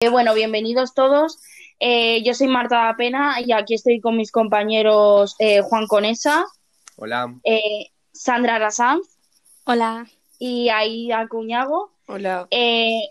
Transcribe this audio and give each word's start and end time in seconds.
Eh, 0.00 0.10
bueno, 0.10 0.32
bienvenidos 0.32 0.94
todos. 0.94 1.40
Eh, 1.80 2.22
yo 2.22 2.32
soy 2.32 2.46
Marta 2.46 2.94
Pena 2.96 3.40
y 3.44 3.50
aquí 3.50 3.74
estoy 3.74 4.00
con 4.00 4.16
mis 4.16 4.30
compañeros 4.30 5.34
eh, 5.40 5.60
Juan 5.60 5.88
Conesa. 5.88 6.46
Hola. 6.94 7.34
Sandra 8.12 8.60
Rasanz. 8.60 9.08
Hola. 9.64 10.06
Y 10.38 10.68
Aida 10.68 11.26
Cuñago. 11.26 11.90
Hola. 12.06 12.46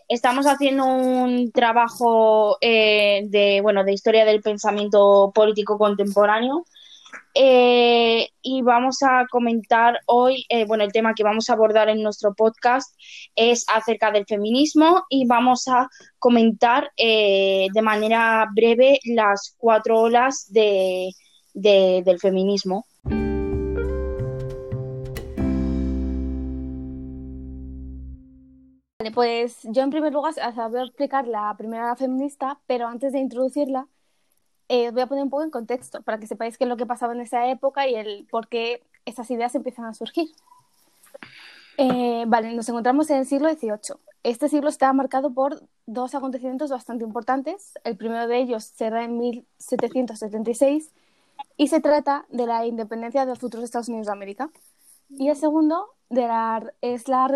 estamos 0.08 0.48
haciendo 0.48 0.86
un 0.86 1.52
trabajo 1.52 2.58
de, 2.62 3.60
bueno, 3.62 3.84
de 3.84 3.92
historia 3.92 4.24
del 4.24 4.42
pensamiento 4.42 5.34
político 5.36 5.78
contemporáneo 5.78 6.66
eh, 7.34 8.30
y 8.42 8.62
vamos 8.62 9.04
a 9.04 9.26
comentar 9.30 10.00
hoy, 10.06 10.46
eh, 10.50 10.66
bueno, 10.66 10.84
el 10.84 10.92
tema 10.92 11.14
que 11.14 11.24
vamos 11.24 11.50
a 11.50 11.54
abordar 11.54 11.90
en 11.90 12.02
nuestro 12.02 12.34
podcast 12.34 12.96
es 13.36 13.66
acerca 13.74 14.12
del 14.12 14.26
feminismo 14.26 15.04
y 15.10 15.26
vamos 15.28 15.68
a 15.68 15.88
comentar 16.20 16.92
eh, 16.98 17.68
de 17.74 17.82
manera 17.82 18.48
breve 18.54 19.00
las 19.06 19.56
cuatro 19.58 20.00
olas 20.00 20.52
de, 20.52 21.12
del 21.54 22.20
feminismo. 22.20 22.86
Vale, 29.00 29.12
pues 29.14 29.60
yo 29.64 29.84
en 29.84 29.90
primer 29.90 30.12
lugar 30.12 30.34
voy 30.70 30.80
a 30.80 30.84
explicar 30.84 31.28
la 31.28 31.54
primera 31.58 31.96
feminista, 31.96 32.60
pero 32.66 32.88
antes 32.88 33.14
de 33.14 33.20
introducirla, 33.20 33.88
eh, 34.70 34.92
voy 34.92 35.02
a 35.02 35.08
poner 35.08 35.24
un 35.24 35.30
poco 35.30 35.44
en 35.44 35.50
contexto 35.50 36.02
para 36.02 36.20
que 36.20 36.28
sepáis 36.28 36.58
qué 36.58 36.66
es 36.66 36.70
lo 36.70 36.78
que 36.78 36.86
pasaba 36.86 37.14
en 37.14 37.22
esa 37.22 37.50
época 37.50 37.88
y 37.88 37.96
el 37.96 38.28
por 38.30 38.48
qué 38.48 38.84
esas 39.06 39.30
ideas 39.32 39.56
empiezan 39.56 39.86
a 39.86 39.94
surgir. 39.94 40.30
Eh, 41.78 42.26
vale, 42.28 42.54
nos 42.54 42.68
encontramos 42.70 43.10
en 43.10 43.18
el 43.18 43.26
siglo 43.26 43.50
XVIII. 43.50 43.98
Este 44.24 44.50
siglo 44.50 44.68
está 44.68 44.92
marcado 44.94 45.34
por 45.34 45.62
dos 45.86 46.16
acontecimientos 46.16 46.72
bastante 46.72 47.06
importantes. 47.06 47.74
El 47.84 47.96
primero 47.96 48.28
de 48.28 48.40
ellos 48.40 48.64
se 48.64 48.90
da 48.90 49.04
en 49.04 49.18
1776 49.18 50.92
y 51.56 51.68
se 51.68 51.80
trata 51.80 52.26
de 52.30 52.46
la 52.46 52.66
independencia 52.66 53.22
de 53.22 53.28
los 53.28 53.40
futuros 53.40 53.64
Estados 53.64 53.90
Unidos 53.90 54.08
de 54.08 54.14
América. 54.14 54.50
Y 55.10 55.30
el 55.30 55.36
segundo 55.38 55.88
de 56.10 56.22
la, 56.28 56.74
es 56.82 57.08
la, 57.08 57.30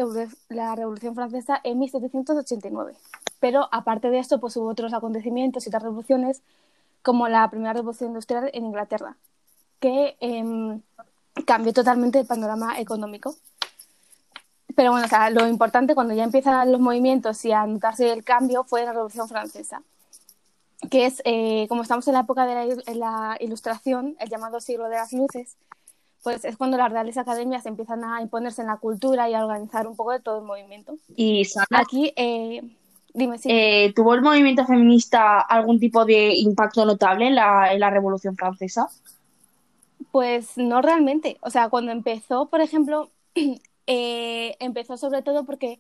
la 0.50 0.76
Revolución 0.76 1.16
Francesa 1.16 1.62
en 1.64 1.80
1789. 1.80 2.94
Pero 3.40 3.70
aparte 3.72 4.10
de 4.10 4.20
esto, 4.20 4.40
pues 4.40 4.58
hubo 4.58 4.68
otros 4.68 4.94
acontecimientos 4.94 5.66
y 5.66 5.70
otras 5.70 5.84
revoluciones 5.84 6.42
como 7.02 7.28
la 7.28 7.50
primera 7.50 7.74
revolución 7.74 8.10
industrial 8.10 8.50
en 8.54 8.66
Inglaterra, 8.66 9.18
que 9.80 10.18
em, 10.20 10.82
cambió 11.46 11.74
totalmente 11.74 12.20
el 12.20 12.26
panorama 12.26 12.80
económico. 12.80 13.36
Pero 14.76 14.92
bueno, 14.92 15.06
o 15.06 15.10
sea, 15.10 15.30
lo 15.30 15.48
importante 15.48 15.96
cuando 15.96 16.14
ya 16.14 16.24
empiezan 16.24 16.72
los 16.72 16.80
movimientos 16.80 17.44
y 17.46 17.52
a 17.52 17.66
notarse 17.66 18.12
el 18.12 18.24
cambio 18.24 18.64
fue 18.64 18.86
la 18.86 18.94
Revolución 18.94 19.28
Francesa, 19.28 19.82
que 20.90 21.06
es, 21.06 21.22
eh, 21.26 21.66
como 21.68 21.82
estamos 21.82 22.08
en 22.08 22.14
la 22.14 22.22
época 22.22 22.46
de 22.46 22.96
la, 22.96 23.38
Ilustración, 23.40 24.16
el 24.20 24.30
llamado 24.30 24.60
siglo 24.62 24.88
de 24.88 24.96
las 24.96 25.12
luces, 25.14 25.58
pues 26.24 26.46
es 26.46 26.56
cuando 26.56 26.78
las 26.78 26.92
reales 26.92 27.18
academias 27.18 27.66
empiezan 27.66 28.04
a 28.04 28.22
imponerse 28.22 28.62
en 28.62 28.68
la 28.68 28.78
cultura 28.78 29.30
y 29.30 29.34
a 29.34 29.44
organizar 29.44 29.88
un 29.88 29.96
poco 29.96 30.12
de 30.12 30.20
todo 30.20 30.38
el 30.38 30.46
movimiento. 30.46 30.96
Y 31.16 31.44
aquí, 31.72 32.14
eh, 32.16 32.62
Dime, 33.14 33.38
eh, 33.46 33.94
¿Tuvo 33.94 34.14
el 34.14 34.22
movimiento 34.22 34.66
feminista 34.66 35.40
algún 35.42 35.80
tipo 35.80 36.06
de 36.06 36.34
impacto 36.36 36.86
notable 36.86 37.28
en 37.28 37.36
la, 37.36 37.90
Revolución 37.90 38.38
Francesa? 38.38 38.88
Pues 40.12 40.58
no 40.58 40.82
realmente. 40.82 41.38
O 41.42 41.50
sea, 41.50 41.70
cuando 41.70 41.92
empezó, 41.92 42.48
por 42.48 42.62
ejemplo, 42.62 43.10
eh, 43.88 44.56
empezó 44.60 44.98
sobre 44.98 45.22
todo 45.22 45.46
porque 45.46 45.80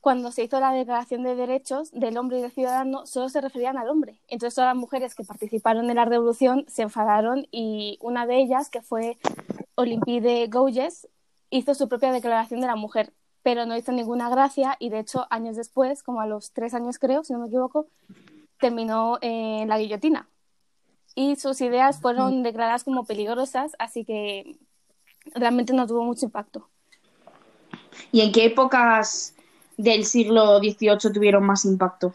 cuando 0.00 0.32
se 0.32 0.44
hizo 0.44 0.58
la 0.58 0.72
Declaración 0.72 1.22
de 1.22 1.36
Derechos 1.36 1.90
del 1.92 2.16
Hombre 2.16 2.38
y 2.38 2.42
del 2.42 2.50
Ciudadano, 2.50 3.06
solo 3.06 3.28
se 3.28 3.40
referían 3.40 3.76
al 3.76 3.88
hombre. 3.88 4.18
Entonces 4.28 4.54
todas 4.54 4.74
las 4.74 4.80
mujeres 4.80 5.14
que 5.14 5.24
participaron 5.24 5.88
en 5.88 5.96
la 5.96 6.04
revolución 6.04 6.64
se 6.68 6.82
enfadaron 6.82 7.46
y 7.52 7.98
una 8.00 8.26
de 8.26 8.38
ellas, 8.38 8.70
que 8.70 8.82
fue 8.82 9.18
Olympe 9.76 10.20
de 10.20 10.48
Gouges, 10.48 11.06
hizo 11.50 11.74
su 11.74 11.88
propia 11.88 12.12
Declaración 12.12 12.60
de 12.60 12.66
la 12.66 12.76
Mujer 12.76 13.12
pero 13.42 13.66
no 13.66 13.76
hizo 13.76 13.92
ninguna 13.92 14.28
gracia 14.28 14.76
y 14.78 14.90
de 14.90 15.00
hecho 15.00 15.26
años 15.30 15.56
después, 15.56 16.02
como 16.02 16.20
a 16.20 16.26
los 16.26 16.52
tres 16.52 16.74
años 16.74 16.98
creo, 16.98 17.24
si 17.24 17.32
no 17.32 17.38
me 17.38 17.48
equivoco, 17.48 17.86
terminó 18.58 19.18
en 19.22 19.68
la 19.68 19.78
guillotina. 19.78 20.28
Y 21.14 21.36
sus 21.36 21.60
ideas 21.60 22.00
fueron 22.00 22.42
declaradas 22.42 22.84
como 22.84 23.04
peligrosas, 23.04 23.72
así 23.78 24.04
que 24.04 24.56
realmente 25.34 25.72
no 25.72 25.86
tuvo 25.86 26.04
mucho 26.04 26.26
impacto. 26.26 26.68
¿Y 28.12 28.20
en 28.20 28.32
qué 28.32 28.46
épocas 28.46 29.34
del 29.76 30.04
siglo 30.04 30.58
XVIII 30.58 31.12
tuvieron 31.12 31.44
más 31.44 31.64
impacto? 31.64 32.14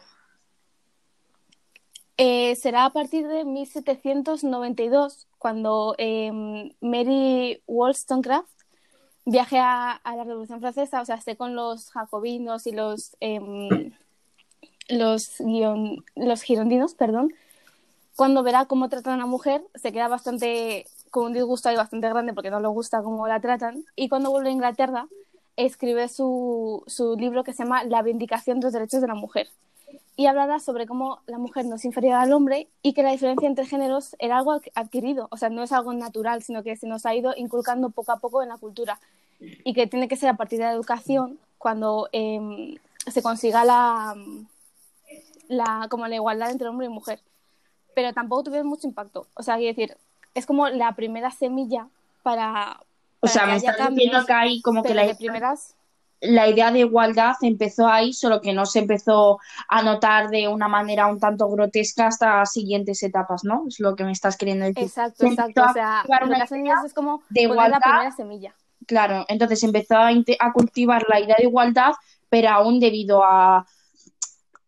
Eh, 2.17 2.55
será 2.55 2.85
a 2.85 2.93
partir 2.93 3.27
de 3.27 3.43
1792, 3.43 5.27
cuando 5.37 5.95
eh, 5.97 6.31
Mary 6.79 7.61
Wollstonecraft 7.67 8.55
viaje 9.25 9.59
a, 9.59 9.99
la 10.03 10.23
Revolución 10.23 10.59
Francesa, 10.59 11.01
o 11.01 11.05
sea, 11.05 11.15
esté 11.15 11.35
con 11.35 11.55
los 11.55 11.91
jacobinos 11.91 12.67
y 12.67 12.71
los, 12.71 13.17
em, 13.19 13.91
los, 14.89 15.41
los 16.15 16.41
girondinos, 16.43 16.93
perdón, 16.93 17.33
cuando 18.15 18.43
verá 18.43 18.65
cómo 18.65 18.87
tratan 18.87 19.13
a 19.13 19.15
una 19.17 19.25
mujer, 19.25 19.63
se 19.75 19.91
queda 19.91 20.07
bastante 20.07 20.85
con 21.11 21.25
un 21.25 21.33
disgusto 21.33 21.69
ahí 21.69 21.75
bastante 21.75 22.09
grande 22.09 22.33
porque 22.33 22.51
no 22.51 22.59
le 22.59 22.67
gusta 22.67 23.01
cómo 23.03 23.27
la 23.27 23.39
tratan, 23.39 23.83
y 23.95 24.09
cuando 24.09 24.31
vuelve 24.31 24.49
a 24.49 24.53
Inglaterra, 24.53 25.07
escribe 25.57 26.07
su, 26.09 26.83
su 26.87 27.15
libro 27.17 27.43
que 27.43 27.53
se 27.53 27.63
llama 27.63 27.83
La 27.85 28.01
Vindicación 28.01 28.59
de 28.59 28.67
los 28.67 28.73
Derechos 28.73 29.01
de 29.01 29.07
la 29.07 29.15
Mujer 29.15 29.49
y 30.17 30.27
hablará 30.27 30.59
sobre 30.59 30.85
cómo 30.85 31.19
la 31.25 31.37
mujer 31.37 31.65
no 31.65 31.75
es 31.75 31.85
inferior 31.85 32.15
al 32.15 32.31
hombre 32.31 32.69
y 32.81 32.93
que 32.93 33.03
la 33.03 33.11
diferencia 33.11 33.47
entre 33.47 33.65
géneros 33.65 34.15
era 34.19 34.37
algo 34.37 34.59
adquirido, 34.73 35.27
o 35.29 35.37
sea, 35.37 35.49
no 35.49 35.63
es 35.63 35.71
algo 35.71 35.93
natural, 35.93 36.41
sino 36.41 36.63
que 36.63 36.75
se 36.77 36.87
nos 36.87 37.05
ha 37.05 37.13
ido 37.13 37.33
inculcando 37.35 37.89
poco 37.89 38.11
a 38.13 38.19
poco 38.19 38.41
en 38.41 38.49
la 38.49 38.57
cultura 38.57 38.99
y 39.39 39.73
que 39.73 39.87
tiene 39.87 40.07
que 40.07 40.15
ser 40.15 40.29
a 40.29 40.37
partir 40.37 40.59
de 40.59 40.65
la 40.65 40.71
educación 40.71 41.37
cuando 41.57 42.07
em, 42.13 42.75
se 43.07 43.21
consiga 43.21 43.65
la, 43.65 44.15
la, 45.49 45.87
como 45.89 46.07
la 46.07 46.15
igualdad 46.15 46.51
entre 46.51 46.69
hombre 46.69 46.85
y 46.85 46.89
mujer. 46.89 47.19
Pero 47.93 48.13
tampoco 48.13 48.43
tuvieron 48.43 48.67
mucho 48.67 48.87
impacto, 48.87 49.27
o 49.33 49.43
sea, 49.43 49.57
quiero 49.57 49.75
decir, 49.75 49.97
es 50.33 50.45
como 50.45 50.69
la 50.69 50.93
primera 50.93 51.31
semilla 51.31 51.87
para... 52.23 52.79
o 53.19 53.27
sea, 53.27 53.45
me 53.45 53.57
estás 53.57 53.89
diciendo 53.89 54.25
que 54.25 54.33
hay 54.33 54.61
como 54.61 54.81
que 54.81 54.93
la... 54.93 55.05
De 55.05 55.15
primeras 55.15 55.75
la 56.21 56.47
idea 56.47 56.71
de 56.71 56.79
igualdad 56.79 57.35
empezó 57.41 57.87
ahí, 57.87 58.13
solo 58.13 58.41
que 58.41 58.53
no 58.53 58.65
se 58.65 58.79
empezó 58.79 59.39
a 59.67 59.81
notar 59.81 60.29
de 60.29 60.47
una 60.47 60.67
manera 60.67 61.07
un 61.07 61.19
tanto 61.19 61.49
grotesca 61.49 62.07
hasta 62.07 62.39
las 62.39 62.51
siguientes 62.51 63.03
etapas, 63.03 63.43
¿no? 63.43 63.65
Es 63.67 63.79
lo 63.79 63.95
que 63.95 64.03
me 64.03 64.11
estás 64.11 64.37
queriendo 64.37 64.65
decir. 64.65 64.83
Exacto, 64.83 65.25
exacto. 65.27 65.63
O 65.63 65.73
sea, 65.73 66.03
es 66.85 66.93
como 66.93 67.21
de 67.29 67.41
igualdad, 67.43 67.79
la 67.79 67.79
primera 67.79 68.11
semilla. 68.11 68.55
Claro, 68.87 69.25
entonces 69.27 69.63
empezó 69.63 69.97
a, 69.97 70.11
cultivar 70.53 71.03
la 71.09 71.19
idea 71.19 71.35
de 71.37 71.45
igualdad, 71.45 71.93
pero 72.29 72.49
aún 72.49 72.79
debido 72.79 73.23
a 73.23 73.65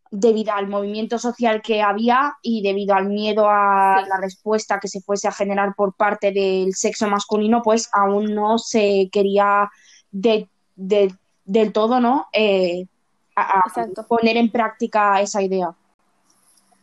debido 0.09 0.53
al 0.53 0.69
movimiento 0.69 1.19
social 1.19 1.61
que 1.61 1.81
había 1.81 2.37
y 2.41 2.61
debido 2.61 2.95
al 2.95 3.09
miedo 3.09 3.49
a 3.49 4.05
la 4.07 4.17
respuesta 4.21 4.79
que 4.79 4.87
se 4.87 5.01
fuese 5.01 5.27
a 5.27 5.33
generar 5.33 5.75
por 5.75 5.95
parte 5.95 6.31
del 6.31 6.73
sexo 6.75 7.09
masculino, 7.09 7.61
pues 7.61 7.89
aún 7.91 8.33
no 8.33 8.57
se 8.57 9.09
quería 9.11 9.69
de, 10.09 10.47
de 10.75 11.13
del 11.47 11.73
todo, 11.73 11.99
¿no? 11.99 12.27
Eh, 12.33 12.85
a, 13.35 13.63
poner 14.07 14.37
en 14.37 14.51
práctica 14.51 15.19
esa 15.21 15.41
idea. 15.41 15.73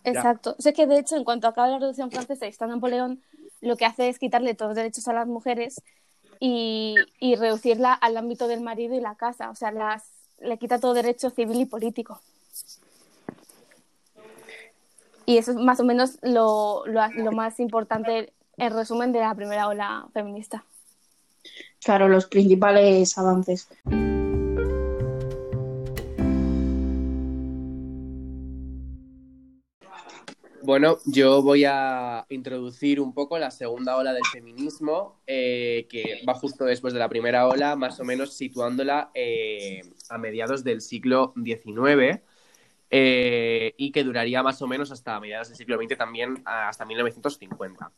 Exacto. 0.03 0.57
Sé 0.59 0.73
que 0.73 0.87
de 0.87 0.99
hecho, 0.99 1.17
en 1.17 1.25
cuanto 1.25 1.47
acaba 1.47 1.69
la 1.69 1.79
Revolución 1.79 2.11
Francesa 2.11 2.47
y 2.47 2.51
está 2.51 2.67
Napoleón, 2.67 3.23
lo 3.61 3.77
que 3.77 3.87
hace 3.87 4.09
es 4.09 4.19
quitarle 4.19 4.55
todos 4.55 4.71
los 4.71 4.77
derechos 4.77 5.07
a 5.09 5.13
las 5.13 5.27
mujeres 5.27 5.81
y, 6.41 6.97
reducirla 7.39 7.93
al 7.93 8.17
ámbito 8.17 8.49
del 8.49 8.61
marido 8.61 8.95
y 8.95 9.01
la 9.01 9.15
casa. 9.15 9.51
O 9.51 9.55
sea, 9.55 9.71
las, 9.71 10.05
le 10.41 10.59
quita 10.59 10.79
todo 10.79 10.95
derecho 10.95 11.31
civil 11.31 11.61
y 11.61 11.67
político. 11.67 12.21
Y 15.27 15.38
eso 15.38 15.53
es 15.53 15.56
más 15.56 15.81
o 15.81 15.85
menos 15.85 16.19
lo, 16.21 16.85
lo 16.87 17.33
más 17.33 17.59
importante, 17.61 18.33
en 18.59 18.73
resumen, 18.75 19.12
de 19.12 19.21
la 19.21 19.35
primera 19.35 19.69
ola 19.69 20.06
feminista. 20.12 20.65
Claro, 21.83 22.09
los 22.09 22.27
principales 22.27 23.17
avances. 23.17 23.69
Bueno, 30.64 30.96
yo 31.05 31.43
voy 31.43 31.66
a 31.66 32.25
introducir 32.31 32.99
un 32.99 33.12
poco 33.12 33.38
la 33.38 33.50
segunda 33.50 33.99
ola 33.99 34.14
del 34.14 34.25
feminismo, 34.32 35.20
eh, 35.26 35.87
que 35.90 36.22
va 36.26 36.32
justo 36.32 36.64
después 36.64 36.94
de 36.94 37.00
la 37.00 37.11
primera 37.11 37.46
ola, 37.46 37.76
más 37.76 38.00
o 38.00 38.05
menos 38.05 38.32
situándola 38.32 39.11
eh, 39.12 39.82
a 40.08 40.16
mediados 40.16 40.64
del 40.64 40.81
siglo 40.81 41.34
XIX 41.37 42.22
eh, 42.88 43.75
y 43.76 43.93
que 43.93 44.05
duraría 44.05 44.43
más 44.43 44.62
o 44.62 44.66
menos 44.66 44.90
hasta 44.90 45.20
mediados 45.20 45.49
del 45.49 45.58
siglo 45.58 45.76
XX 45.76 45.99
también, 45.99 46.43
hasta 46.46 46.87
1950. 46.87 47.93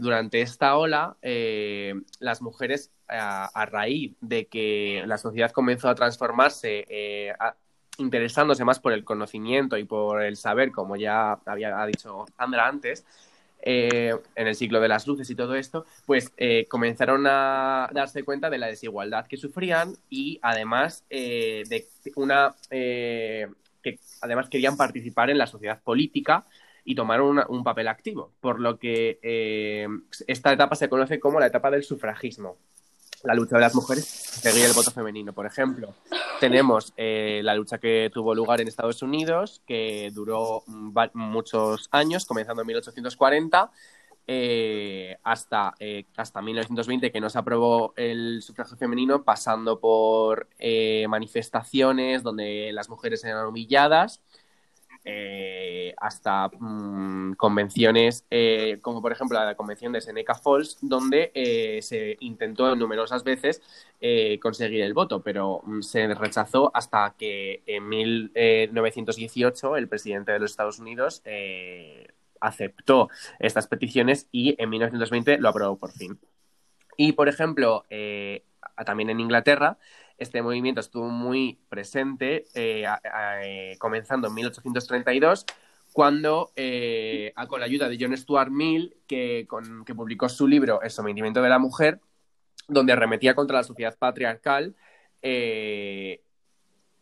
durante 0.00 0.42
esta 0.42 0.76
ola, 0.76 1.16
las 2.18 2.42
mujeres, 2.42 2.92
a, 3.08 3.64
raíz 3.64 4.16
de 4.20 4.48
que 4.48 5.02
la 5.06 5.16
sociedad 5.16 5.50
comenzó 5.50 5.88
a 5.88 5.94
transformarse 5.94 6.86
interesándose 8.02 8.64
más 8.64 8.80
por 8.80 8.92
el 8.92 9.04
conocimiento 9.04 9.78
y 9.78 9.84
por 9.84 10.22
el 10.22 10.36
saber, 10.36 10.72
como 10.72 10.96
ya 10.96 11.38
había 11.46 11.86
dicho 11.86 12.26
Sandra 12.36 12.66
antes, 12.66 13.04
eh, 13.64 14.14
en 14.34 14.46
el 14.48 14.56
siglo 14.56 14.80
de 14.80 14.88
las 14.88 15.06
luces 15.06 15.30
y 15.30 15.36
todo 15.36 15.54
esto, 15.54 15.86
pues 16.04 16.32
eh, 16.36 16.66
comenzaron 16.68 17.26
a 17.28 17.88
darse 17.92 18.24
cuenta 18.24 18.50
de 18.50 18.58
la 18.58 18.66
desigualdad 18.66 19.26
que 19.26 19.36
sufrían 19.36 19.94
y 20.10 20.40
además 20.42 21.04
eh, 21.10 21.62
de 21.68 21.86
una 22.16 22.54
que 22.70 23.98
además 24.20 24.48
querían 24.48 24.76
participar 24.76 25.30
en 25.30 25.38
la 25.38 25.46
sociedad 25.46 25.80
política 25.82 26.44
y 26.84 26.94
tomar 26.94 27.20
un 27.20 27.62
papel 27.64 27.86
activo, 27.86 28.32
por 28.40 28.60
lo 28.60 28.78
que 28.78 29.18
esta 30.26 30.52
etapa 30.52 30.74
se 30.74 30.88
conoce 30.88 31.20
como 31.20 31.38
la 31.38 31.46
etapa 31.46 31.70
del 31.70 31.84
sufragismo 31.84 32.58
la 33.24 33.34
lucha 33.34 33.56
de 33.56 33.62
las 33.62 33.74
mujeres 33.74 34.04
seguir 34.04 34.64
el 34.64 34.72
voto 34.72 34.90
femenino. 34.90 35.32
Por 35.32 35.46
ejemplo, 35.46 35.94
tenemos 36.42 36.92
eh, 36.96 37.40
la 37.44 37.54
lucha 37.54 37.78
que 37.78 38.10
tuvo 38.12 38.34
lugar 38.34 38.60
en 38.60 38.66
Estados 38.66 39.00
Unidos, 39.00 39.62
que 39.64 40.10
duró 40.12 40.64
muchos 41.14 41.88
años, 41.92 42.26
comenzando 42.26 42.62
en 42.62 42.66
1840 42.66 43.70
eh, 44.26 45.16
hasta, 45.22 45.74
eh, 45.78 46.06
hasta 46.16 46.42
1920, 46.42 47.12
que 47.12 47.20
no 47.20 47.30
se 47.30 47.38
aprobó 47.38 47.94
el 47.96 48.42
sufragio 48.42 48.76
femenino, 48.76 49.22
pasando 49.22 49.78
por 49.78 50.48
manifestaciones 51.08 52.24
donde 52.24 52.72
las 52.72 52.88
mujeres 52.88 53.22
eran 53.22 53.46
humilladas 53.46 54.20
hasta 56.02 56.48
mm, 56.48 57.34
convenciones 57.34 58.26
eh, 58.30 58.78
como 58.82 59.00
por 59.00 59.12
ejemplo 59.12 59.42
la 59.42 59.54
convención 59.54 59.92
de 59.92 60.00
Seneca 60.00 60.34
Falls, 60.34 60.78
donde 60.80 61.30
eh, 61.34 61.80
se 61.80 62.16
intentó 62.20 62.74
numerosas 62.74 63.24
veces 63.24 63.62
conseguir 64.40 64.82
el 64.82 64.94
voto, 64.94 65.22
pero 65.22 65.62
mm, 65.64 65.82
se 65.82 66.12
rechazó 66.14 66.72
hasta 66.74 67.14
que 67.16 67.62
en 67.66 67.88
1918 67.88 69.76
el 69.76 69.88
presidente 69.88 70.32
de 70.32 70.40
los 70.40 70.50
Estados 70.50 70.80
Unidos 70.80 71.22
aceptó 72.40 73.08
estas 73.38 73.68
peticiones 73.68 74.26
y 74.32 74.60
en 74.60 74.70
1920 74.70 75.38
lo 75.38 75.48
aprobó 75.48 75.76
por 75.76 75.92
fin. 75.92 76.18
Y 76.96 77.12
por 77.12 77.28
ejemplo, 77.28 77.84
también 78.84 79.10
en 79.10 79.20
Inglaterra, 79.20 79.78
este 80.22 80.40
movimiento 80.42 80.80
estuvo 80.80 81.08
muy 81.08 81.58
presente, 81.68 82.44
eh, 82.54 82.84
eh, 83.42 83.76
comenzando 83.78 84.28
en 84.28 84.34
1832, 84.34 85.46
cuando, 85.92 86.52
eh, 86.56 87.32
con 87.48 87.60
la 87.60 87.66
ayuda 87.66 87.88
de 87.88 87.98
John 88.00 88.16
Stuart 88.16 88.50
Mill, 88.50 88.96
que, 89.06 89.46
publicó 89.94 90.28
su 90.28 90.46
libro 90.48 90.80
El 90.82 90.90
sometimiento 90.90 91.42
de 91.42 91.48
la 91.48 91.58
mujer, 91.58 92.00
donde 92.68 92.92
arremetía 92.92 93.34
contra 93.34 93.58
la 93.58 93.64
sociedad 93.64 93.96
patriarcal, 93.98 94.74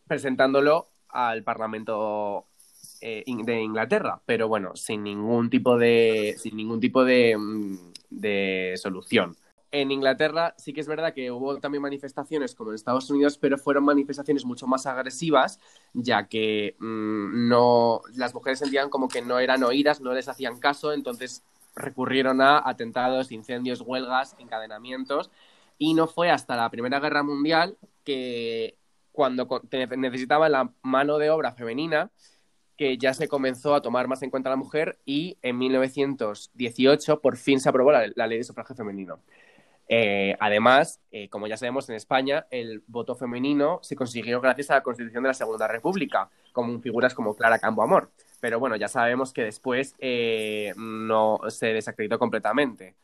presentándolo 0.06 0.90
al 1.08 1.42
Parlamento 1.42 2.46
de 3.00 3.60
Inglaterra, 3.60 4.20
pero 4.26 4.48
bueno, 4.48 4.76
sin 4.76 5.04
ningún 5.04 5.48
tipo 5.48 5.78
de, 5.78 6.34
sin 6.38 6.56
ningún 6.56 6.81
tipo 6.81 7.04
de 7.04 7.37
mm, 7.38 8.76
solución 8.76 9.37
en 9.72 9.90
Inglaterra 9.90 10.55
sí 10.58 10.72
que 10.72 10.81
es 10.81 10.88
verdad 10.88 11.14
que 11.14 11.31
hubo 11.31 11.58
también 11.58 11.82
manifestaciones 11.82 12.55
como 12.55 12.70
en 12.70 12.76
Estados 12.76 13.11
Unidos, 13.11 13.38
pero 13.38 13.58
fueron 13.58 13.84
manifestaciones 13.84 14.44
mucho 14.44 14.67
más 14.67 14.87
agresivas, 14.87 15.61
ya 15.93 16.26
que 16.26 16.76
mm, 16.78 17.49
no 17.49 18.02
las 18.14 18.34
mujeres 18.34 18.58
sentían 18.58 18.90
como 18.90 19.08
que 19.08 19.22
no 19.22 19.38
eran 19.38 19.62
oídas, 19.62 20.00
no 20.00 20.12
les 20.12 20.28
hacían 20.28 20.58
caso, 20.58 20.93
entonces 20.93 21.43
recurrieron 21.76 22.40
a 22.40 22.58
atentados, 22.69 23.32
incendios, 23.32 23.81
huelgas, 23.81 24.34
encadenamientos, 24.38 25.31
y 25.78 25.94
no 25.94 26.06
fue 26.08 26.31
hasta 26.31 26.56
la 26.56 26.69
Primera 26.70 27.00
Guerra 27.00 27.23
Mundial 27.23 27.76
que 28.05 28.76
cuando 29.12 29.49
necesitaban 29.96 30.52
la 30.52 30.73
mano 30.82 31.19
de 31.19 31.31
obra 31.31 31.52
femenina, 31.52 32.11
que 32.76 32.96
ya 32.99 33.14
se 33.14 33.28
comenzó 33.28 33.75
a 33.75 33.82
tomar 33.82 34.08
más 34.08 34.23
en 34.23 34.31
cuenta 34.31 34.49
a 34.49 34.52
la 34.52 34.56
mujer 34.56 34.99
y 35.05 35.37
en 35.43 35.58
1918 35.58 37.20
por 37.20 37.37
fin 37.37 37.61
se 37.61 37.69
aprobó 37.69 37.93
la 37.93 38.26
ley 38.26 38.38
de 38.38 38.44
sufragio 38.44 38.75
femenino. 38.75 39.20
Eh, 39.92 40.37
además, 40.38 41.00
eh, 41.10 41.28
como 41.28 41.48
ya 41.48 41.56
sabemos, 41.56 41.88
en 41.88 41.96
España 41.96 42.46
el 42.52 42.84
voto 42.87 43.16
femenino 43.16 43.81
se 43.82 43.96
consiguió 43.96 44.40
gracias 44.40 44.70
a 44.70 44.75
la 44.75 44.82
Constitución 44.84 45.25
de 45.25 45.31
la 45.31 45.34
Segunda 45.34 45.66
República, 45.66 46.31
con 46.52 46.81
figuras 46.81 47.12
como 47.12 47.34
Clara 47.34 47.58
Campo 47.58 47.82
Amor. 47.82 48.12
Pero 48.38 48.60
bueno, 48.60 48.76
ya 48.76 48.87
sabemos 48.87 49.32
que 49.32 49.42
después 49.42 49.96
eh, 49.98 50.72
no 50.76 51.40
se 51.48 51.72
desacreditó 51.72 52.20
completamente. 52.20 52.94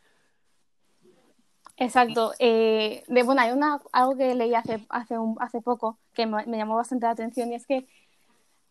Exacto. 1.76 2.32
de, 2.38 3.02
bueno, 3.24 3.40
hay 3.40 3.50
una, 3.50 3.82
algo 3.90 4.16
que 4.16 4.36
leí 4.36 4.54
hace, 4.54 4.78
hace, 4.88 5.60
poco 5.62 5.98
que 6.14 6.24
me, 6.26 6.56
llamó 6.56 6.76
bastante 6.76 7.06
la 7.06 7.12
atención 7.12 7.50
y 7.50 7.56
es 7.56 7.66
que 7.66 7.84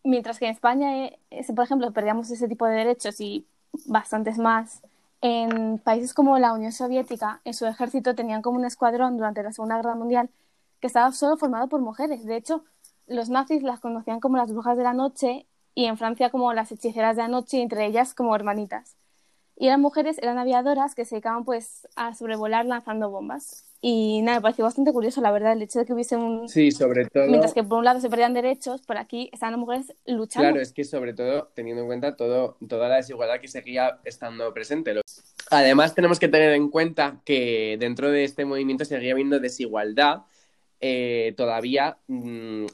mientras 0.04 0.38
que 0.38 0.46
en 0.46 0.52
España, 0.52 1.10
por 1.54 1.66
ejemplo, 1.66 1.92
perdíamos 1.92 2.30
ese 2.30 2.48
tipo 2.48 2.64
de 2.64 2.76
derechos 2.76 3.20
y 3.20 3.46
bastantes 3.84 4.38
más 4.38 4.80
en 5.26 5.78
países 5.78 6.14
como 6.14 6.38
la 6.38 6.52
Unión 6.52 6.70
Soviética, 6.70 7.40
en 7.44 7.52
su 7.52 7.66
ejército 7.66 8.14
tenían 8.14 8.42
como 8.42 8.58
un 8.58 8.64
escuadrón 8.64 9.16
durante 9.16 9.42
la 9.42 9.52
Segunda 9.52 9.76
Guerra 9.76 9.96
Mundial 9.96 10.30
que 10.80 10.86
estaba 10.86 11.10
solo 11.10 11.36
formado 11.36 11.68
por 11.68 11.80
mujeres. 11.80 12.24
De 12.24 12.36
hecho, 12.36 12.64
los 13.08 13.28
nazis 13.28 13.64
las 13.64 13.80
conocían 13.80 14.20
como 14.20 14.36
las 14.36 14.52
brujas 14.52 14.76
de 14.76 14.84
la 14.84 14.92
noche 14.92 15.48
y 15.74 15.86
en 15.86 15.98
Francia 15.98 16.30
como 16.30 16.52
las 16.52 16.70
hechiceras 16.70 17.16
de 17.16 17.22
la 17.22 17.28
noche 17.28 17.60
entre 17.60 17.86
ellas 17.86 18.14
como 18.14 18.36
hermanitas. 18.36 18.96
Y 19.56 19.68
eran 19.68 19.80
mujeres, 19.80 20.18
eran 20.18 20.38
aviadoras 20.38 20.94
que 20.94 21.04
se 21.04 21.16
dedicaban 21.16 21.44
pues 21.44 21.88
a 21.96 22.14
sobrevolar 22.14 22.66
lanzando 22.66 23.10
bombas. 23.10 23.64
Y 23.80 24.20
nada, 24.22 24.38
me 24.38 24.42
pareció 24.42 24.64
bastante 24.64 24.92
curioso, 24.92 25.20
la 25.20 25.30
verdad, 25.30 25.52
el 25.52 25.62
hecho 25.62 25.78
de 25.78 25.86
que 25.86 25.92
hubiese 25.92 26.16
un... 26.16 26.48
Sí, 26.48 26.70
sobre 26.70 27.06
todo... 27.06 27.26
Mientras 27.28 27.54
que 27.54 27.62
por 27.62 27.78
un 27.78 27.84
lado 27.84 28.00
se 28.00 28.10
perdían 28.10 28.34
derechos, 28.34 28.82
por 28.82 28.96
aquí 28.98 29.30
estaban 29.32 29.52
las 29.52 29.60
mujeres 29.60 29.94
luchando. 30.06 30.48
Claro, 30.48 30.60
es 30.60 30.72
que 30.72 30.84
sobre 30.84 31.14
todo 31.14 31.48
teniendo 31.54 31.82
en 31.82 31.88
cuenta 31.88 32.16
todo, 32.16 32.56
toda 32.68 32.88
la 32.88 32.96
desigualdad 32.96 33.40
que 33.40 33.48
seguía 33.48 33.98
estando 34.04 34.52
presente. 34.52 34.94
Además, 35.50 35.94
tenemos 35.94 36.18
que 36.18 36.28
tener 36.28 36.52
en 36.52 36.68
cuenta 36.68 37.20
que 37.24 37.76
dentro 37.78 38.10
de 38.10 38.24
este 38.24 38.44
movimiento 38.44 38.84
seguía 38.84 39.12
habiendo 39.12 39.40
desigualdad 39.40 40.22
eh, 40.80 41.32
todavía 41.38 41.96
mm, 42.06 42.66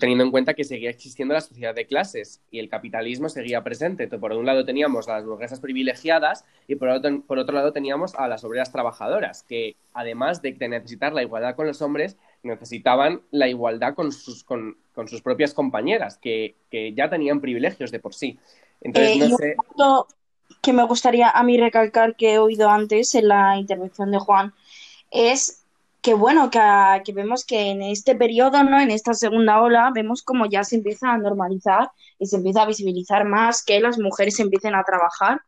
teniendo 0.00 0.24
en 0.24 0.30
cuenta 0.30 0.54
que 0.54 0.64
seguía 0.64 0.88
existiendo 0.88 1.34
la 1.34 1.42
sociedad 1.42 1.74
de 1.74 1.86
clases 1.86 2.40
y 2.50 2.58
el 2.58 2.70
capitalismo 2.70 3.28
seguía 3.28 3.62
presente. 3.62 4.08
Por 4.08 4.32
un 4.32 4.46
lado 4.46 4.64
teníamos 4.64 5.08
a 5.08 5.14
las 5.14 5.26
burguesas 5.26 5.60
privilegiadas 5.60 6.46
y 6.66 6.76
por 6.76 6.88
otro, 6.88 7.22
por 7.26 7.38
otro 7.38 7.54
lado 7.54 7.72
teníamos 7.72 8.14
a 8.14 8.28
las 8.28 8.44
obreras 8.44 8.72
trabajadoras, 8.72 9.42
que 9.42 9.76
además 9.92 10.40
de 10.40 10.52
necesitar 10.68 11.12
la 11.12 11.22
igualdad 11.22 11.54
con 11.54 11.66
los 11.66 11.82
hombres, 11.82 12.16
necesitaban 12.42 13.20
la 13.30 13.48
igualdad 13.48 13.94
con 13.94 14.10
sus, 14.10 14.42
con, 14.42 14.76
sus 15.06 15.20
propias 15.20 15.52
compañeras, 15.52 16.18
que, 16.18 16.56
ya 16.96 17.10
tenían 17.10 17.40
privilegios 17.40 17.90
de 17.90 17.98
por 17.98 18.14
sí. 18.14 18.38
Entonces, 18.80 19.16
eh, 19.16 19.28
no 19.28 19.36
sé... 19.36 19.56
que 20.62 20.72
me 20.72 20.84
gustaría 20.84 21.28
a 21.28 21.42
mí 21.42 21.58
recalcar 21.58 22.16
que 22.16 22.34
he 22.34 22.38
oído 22.38 22.70
antes 22.70 23.14
en 23.14 23.28
la 23.28 23.58
intervención 23.58 24.10
de 24.10 24.18
Juan 24.18 24.54
es 25.10 25.66
que 26.00 26.14
bueno, 26.14 26.50
que, 26.50 27.12
vemos 27.12 27.44
que 27.44 27.70
en 27.70 27.82
este 27.82 28.14
periodo, 28.14 28.62
¿no? 28.64 28.80
En 28.80 28.90
esta 28.90 29.14
segunda 29.14 29.60
ola, 29.60 29.90
vemos 29.94 30.22
como 30.22 30.46
ya 30.46 30.64
se 30.64 30.76
empieza 30.76 31.10
a 31.10 31.18
normalizar 31.18 31.90
y 32.18 32.26
se 32.26 32.36
empieza 32.36 32.62
a 32.62 32.66
visibilizar 32.66 33.24
más 33.26 33.64
que 33.64 33.80
las 33.80 33.98
mujeres 33.98 34.38
empiecen 34.40 34.74
a 34.74 34.84
trabajar, 34.84 35.40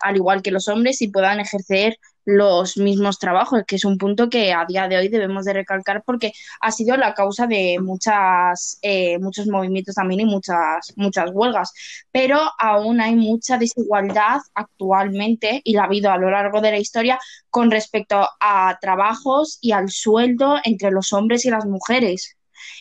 al 0.00 0.16
igual 0.16 0.42
que 0.42 0.50
los 0.50 0.68
hombres, 0.68 1.02
y 1.02 1.08
puedan 1.08 1.40
ejercer 1.40 1.98
los 2.24 2.76
mismos 2.76 3.18
trabajos, 3.18 3.62
que 3.66 3.76
es 3.76 3.84
un 3.84 3.98
punto 3.98 4.28
que 4.28 4.52
a 4.52 4.64
día 4.66 4.88
de 4.88 4.96
hoy 4.96 5.08
debemos 5.08 5.44
de 5.44 5.52
recalcar 5.54 6.02
porque 6.04 6.32
ha 6.60 6.70
sido 6.70 6.96
la 6.96 7.14
causa 7.14 7.46
de 7.46 7.78
muchas, 7.80 8.78
eh, 8.82 9.18
muchos 9.18 9.46
movimientos 9.46 9.94
también 9.94 10.20
y 10.20 10.24
muchas, 10.26 10.92
muchas 10.96 11.30
huelgas. 11.32 11.72
Pero 12.12 12.38
aún 12.58 13.00
hay 13.00 13.16
mucha 13.16 13.58
desigualdad 13.58 14.40
actualmente 14.54 15.60
y 15.64 15.72
la 15.72 15.82
ha 15.82 15.86
habido 15.86 16.10
a 16.10 16.18
lo 16.18 16.30
largo 16.30 16.60
de 16.60 16.72
la 16.72 16.78
historia 16.78 17.18
con 17.48 17.70
respecto 17.70 18.28
a 18.38 18.78
trabajos 18.80 19.58
y 19.60 19.72
al 19.72 19.90
sueldo 19.90 20.56
entre 20.64 20.90
los 20.90 21.12
hombres 21.12 21.44
y 21.44 21.50
las 21.50 21.66
mujeres. 21.66 22.36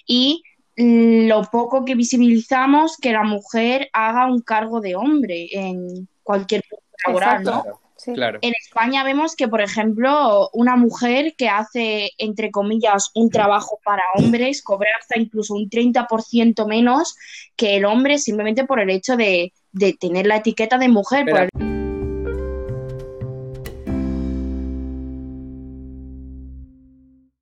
Y 0.06 0.44
lo 0.76 1.44
poco 1.52 1.84
que 1.84 1.96
visibilizamos 1.96 2.98
que 2.98 3.12
la 3.12 3.24
mujer 3.24 3.90
haga 3.92 4.28
un 4.28 4.42
cargo 4.42 4.80
de 4.80 4.96
hombre 4.96 5.50
en 5.52 6.08
cualquier 6.24 6.64
laboral, 7.06 7.44
¿no? 7.44 7.64
En 8.06 8.54
España 8.60 9.04
vemos 9.04 9.36
que, 9.36 9.48
por 9.48 9.62
ejemplo, 9.62 10.50
una 10.54 10.78
mujer 10.78 11.36
que 11.38 11.50
hace, 11.50 12.12
entre 12.18 12.50
comillas, 12.50 13.12
un 13.14 13.30
trabajo 13.30 13.80
para 13.84 14.04
hombres 14.16 14.62
cobra 14.62 14.90
hasta 15.00 15.20
incluso 15.20 15.54
un 15.54 15.70
30% 15.70 16.66
menos 16.66 17.16
que 17.56 17.76
el 17.76 17.86
hombre 17.86 18.18
simplemente 18.18 18.66
por 18.66 18.80
el 18.80 18.90
hecho 18.90 19.18
de, 19.18 19.52
tener 20.00 20.28
la 20.28 20.38
etiqueta 20.38 20.78
de 20.78 20.88
mujer. 20.88 21.50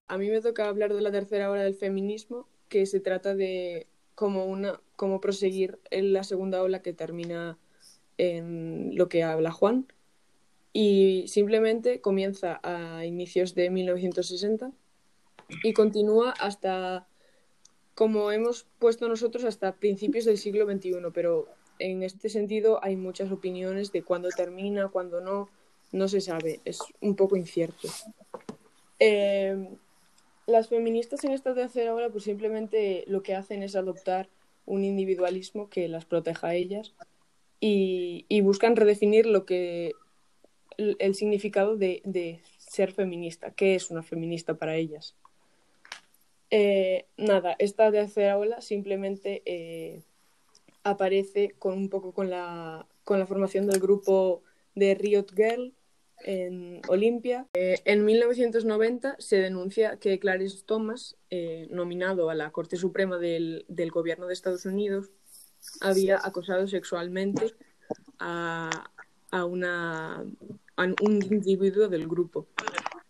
A 0.07 0.17
mí 0.17 0.29
me 0.29 0.41
toca 0.41 0.67
hablar 0.67 0.93
de 0.93 1.01
la 1.01 1.11
tercera 1.11 1.51
ola 1.51 1.63
del 1.63 1.75
feminismo, 1.75 2.47
que 2.67 2.87
se 2.87 2.99
trata 2.99 3.35
de 3.35 3.85
cómo, 4.15 4.45
una, 4.45 4.79
cómo 4.95 5.21
proseguir 5.21 5.79
en 5.91 6.13
la 6.13 6.23
segunda 6.23 6.63
ola 6.63 6.81
que 6.81 6.93
termina 6.93 7.57
en 8.17 8.95
lo 8.95 9.09
que 9.09 9.23
habla 9.23 9.51
Juan. 9.51 9.87
Y 10.73 11.25
simplemente 11.27 12.01
comienza 12.01 12.59
a 12.63 13.05
inicios 13.05 13.55
de 13.55 13.69
1960 13.69 14.71
y 15.63 15.73
continúa 15.73 16.31
hasta 16.31 17.07
como 17.97 18.31
hemos 18.31 18.67
puesto 18.77 19.09
nosotros, 19.09 19.43
hasta 19.43 19.75
principios 19.77 20.25
del 20.25 20.37
siglo 20.37 20.71
XXI, 20.71 20.97
pero 21.15 21.47
en 21.79 22.03
este 22.03 22.29
sentido 22.29 22.79
hay 22.83 22.95
muchas 22.95 23.31
opiniones 23.31 23.91
de 23.91 24.03
cuándo 24.03 24.29
termina, 24.29 24.89
cuándo 24.89 25.19
no, 25.19 25.49
no 25.91 26.07
se 26.07 26.21
sabe, 26.21 26.59
es 26.63 26.79
un 27.01 27.15
poco 27.15 27.37
incierto. 27.37 27.87
Eh, 28.99 29.67
las 30.45 30.69
feministas 30.69 31.23
en 31.23 31.31
esta 31.31 31.55
tercera 31.55 31.95
ola 31.95 32.09
pues 32.09 32.25
simplemente 32.25 33.03
lo 33.07 33.23
que 33.23 33.33
hacen 33.33 33.63
es 33.63 33.75
adoptar 33.75 34.29
un 34.67 34.83
individualismo 34.83 35.67
que 35.67 35.87
las 35.87 36.05
proteja 36.05 36.49
a 36.49 36.55
ellas 36.55 36.93
y, 37.59 38.41
buscan 38.41 38.75
redefinir 38.75 39.25
lo 39.25 39.45
que 39.45 39.93
el, 40.77 41.15
significado 41.15 41.75
de, 41.75 42.41
ser 42.57 42.91
feminista, 42.91 43.51
qué 43.51 43.75
es 43.75 43.89
una 43.89 44.03
feminista 44.03 44.55
para 44.55 44.75
ellas. 44.75 45.15
Eh, 46.49 47.05
nada, 47.17 47.55
esta 47.59 47.91
tercera 47.91 48.37
ola 48.37 48.61
simplemente 48.61 49.41
eh, 49.45 50.01
aparece 50.83 51.55
con 51.59 51.73
un 51.73 51.89
poco 51.89 52.13
con 52.13 52.29
la, 52.29 52.87
con 53.03 53.19
la 53.19 53.25
formación 53.25 53.67
del 53.67 53.81
grupo 53.81 54.43
de 54.75 54.95
Riot 54.95 55.33
Girl 55.35 55.73
en 56.23 56.81
Olimpia. 56.87 57.47
Eh, 57.53 57.79
en 57.85 58.05
1990 58.05 59.15
se 59.19 59.37
denuncia 59.37 59.97
que 59.97 60.19
Clarence 60.19 60.63
Thomas, 60.65 61.17
eh, 61.29 61.67
nominado 61.69 62.29
a 62.29 62.35
la 62.35 62.51
Corte 62.51 62.77
Suprema 62.77 63.17
del, 63.17 63.65
del, 63.67 63.91
Gobierno 63.91 64.27
de 64.27 64.33
Estados 64.33 64.65
Unidos, 64.65 65.11
había 65.81 66.17
acosado 66.23 66.67
sexualmente 66.67 67.53
a, 68.19 68.89
a, 69.31 69.45
una, 69.45 70.25
a 70.75 70.83
un 70.83 71.23
individuo 71.29 71.87
del 71.87 72.07
grupo. 72.07 72.47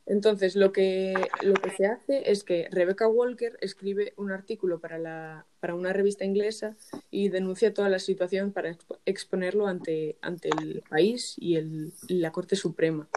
Entonces, 0.10 0.56
lo 0.56 0.72
que, 0.72 1.14
lo 1.42 1.54
que 1.56 1.72
se 1.72 1.86
hace 1.86 2.32
es 2.32 2.46
que 2.46 2.70
Rebecca 2.72 3.10
Walker 3.10 3.58
escribe 3.60 4.14
un 4.16 4.32
artículo 4.32 4.80
para, 4.80 4.98
la, 4.98 5.46
para 5.60 5.76
una 5.76 5.92
revista 5.92 6.24
inglesa 6.24 6.78
y 7.12 7.28
denuncia 7.28 7.74
toda 7.74 7.90
la 7.90 8.00
situación 8.00 8.54
para 8.54 8.78
exponerlo 9.06 9.68
ante, 9.68 10.18
ante 10.22 10.50
el 10.62 10.82
país 10.90 11.36
y 11.38 11.58
el, 11.58 11.92
la 12.08 12.32
Corte 12.32 12.56
Suprema. 12.56 13.10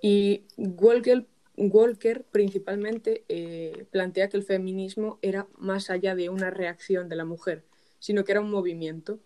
Y 0.00 0.44
Walker, 0.56 1.26
Walker 1.56 2.24
principalmente 2.30 3.24
eh, 3.28 3.86
plantea 3.90 4.28
que 4.28 4.36
el 4.36 4.44
feminismo 4.44 5.18
era 5.20 5.48
más 5.58 5.90
allá 5.90 6.14
de 6.14 6.28
una 6.28 6.50
reacción 6.50 7.08
de 7.08 7.16
la 7.16 7.24
mujer, 7.24 7.64
sino 8.04 8.22
que 8.22 8.32
era 8.32 8.42
un 8.42 8.50
movimiento. 8.50 9.18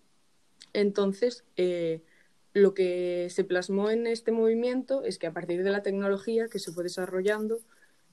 Entonces, 0.72 1.42
eh, 1.56 2.00
lo 2.52 2.74
que 2.74 3.26
se 3.28 3.42
plasmó 3.42 3.90
en 3.90 4.06
este 4.06 4.30
movimiento 4.30 5.02
es 5.02 5.18
que 5.18 5.26
a 5.26 5.32
partir 5.32 5.64
de 5.64 5.72
la 5.72 5.82
tecnología 5.82 6.46
que 6.46 6.60
se 6.60 6.70
fue 6.70 6.84
desarrollando, 6.84 7.58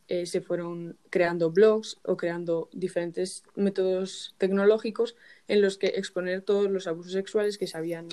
eh, 0.08 0.26
se 0.26 0.42
fueron 0.42 0.98
creando 1.12 1.52
blogs 1.52 2.00
o 2.04 2.18
creando 2.18 2.68
diferentes 2.74 3.44
métodos 3.54 4.34
tecnológicos 4.40 5.16
en 5.48 5.62
los 5.62 5.78
que 5.78 5.90
exponer 5.98 6.42
todos 6.42 6.72
los 6.72 6.88
abusos 6.88 7.12
sexuales 7.12 7.60
que 7.60 7.68
se 7.68 7.78
habían 7.78 8.08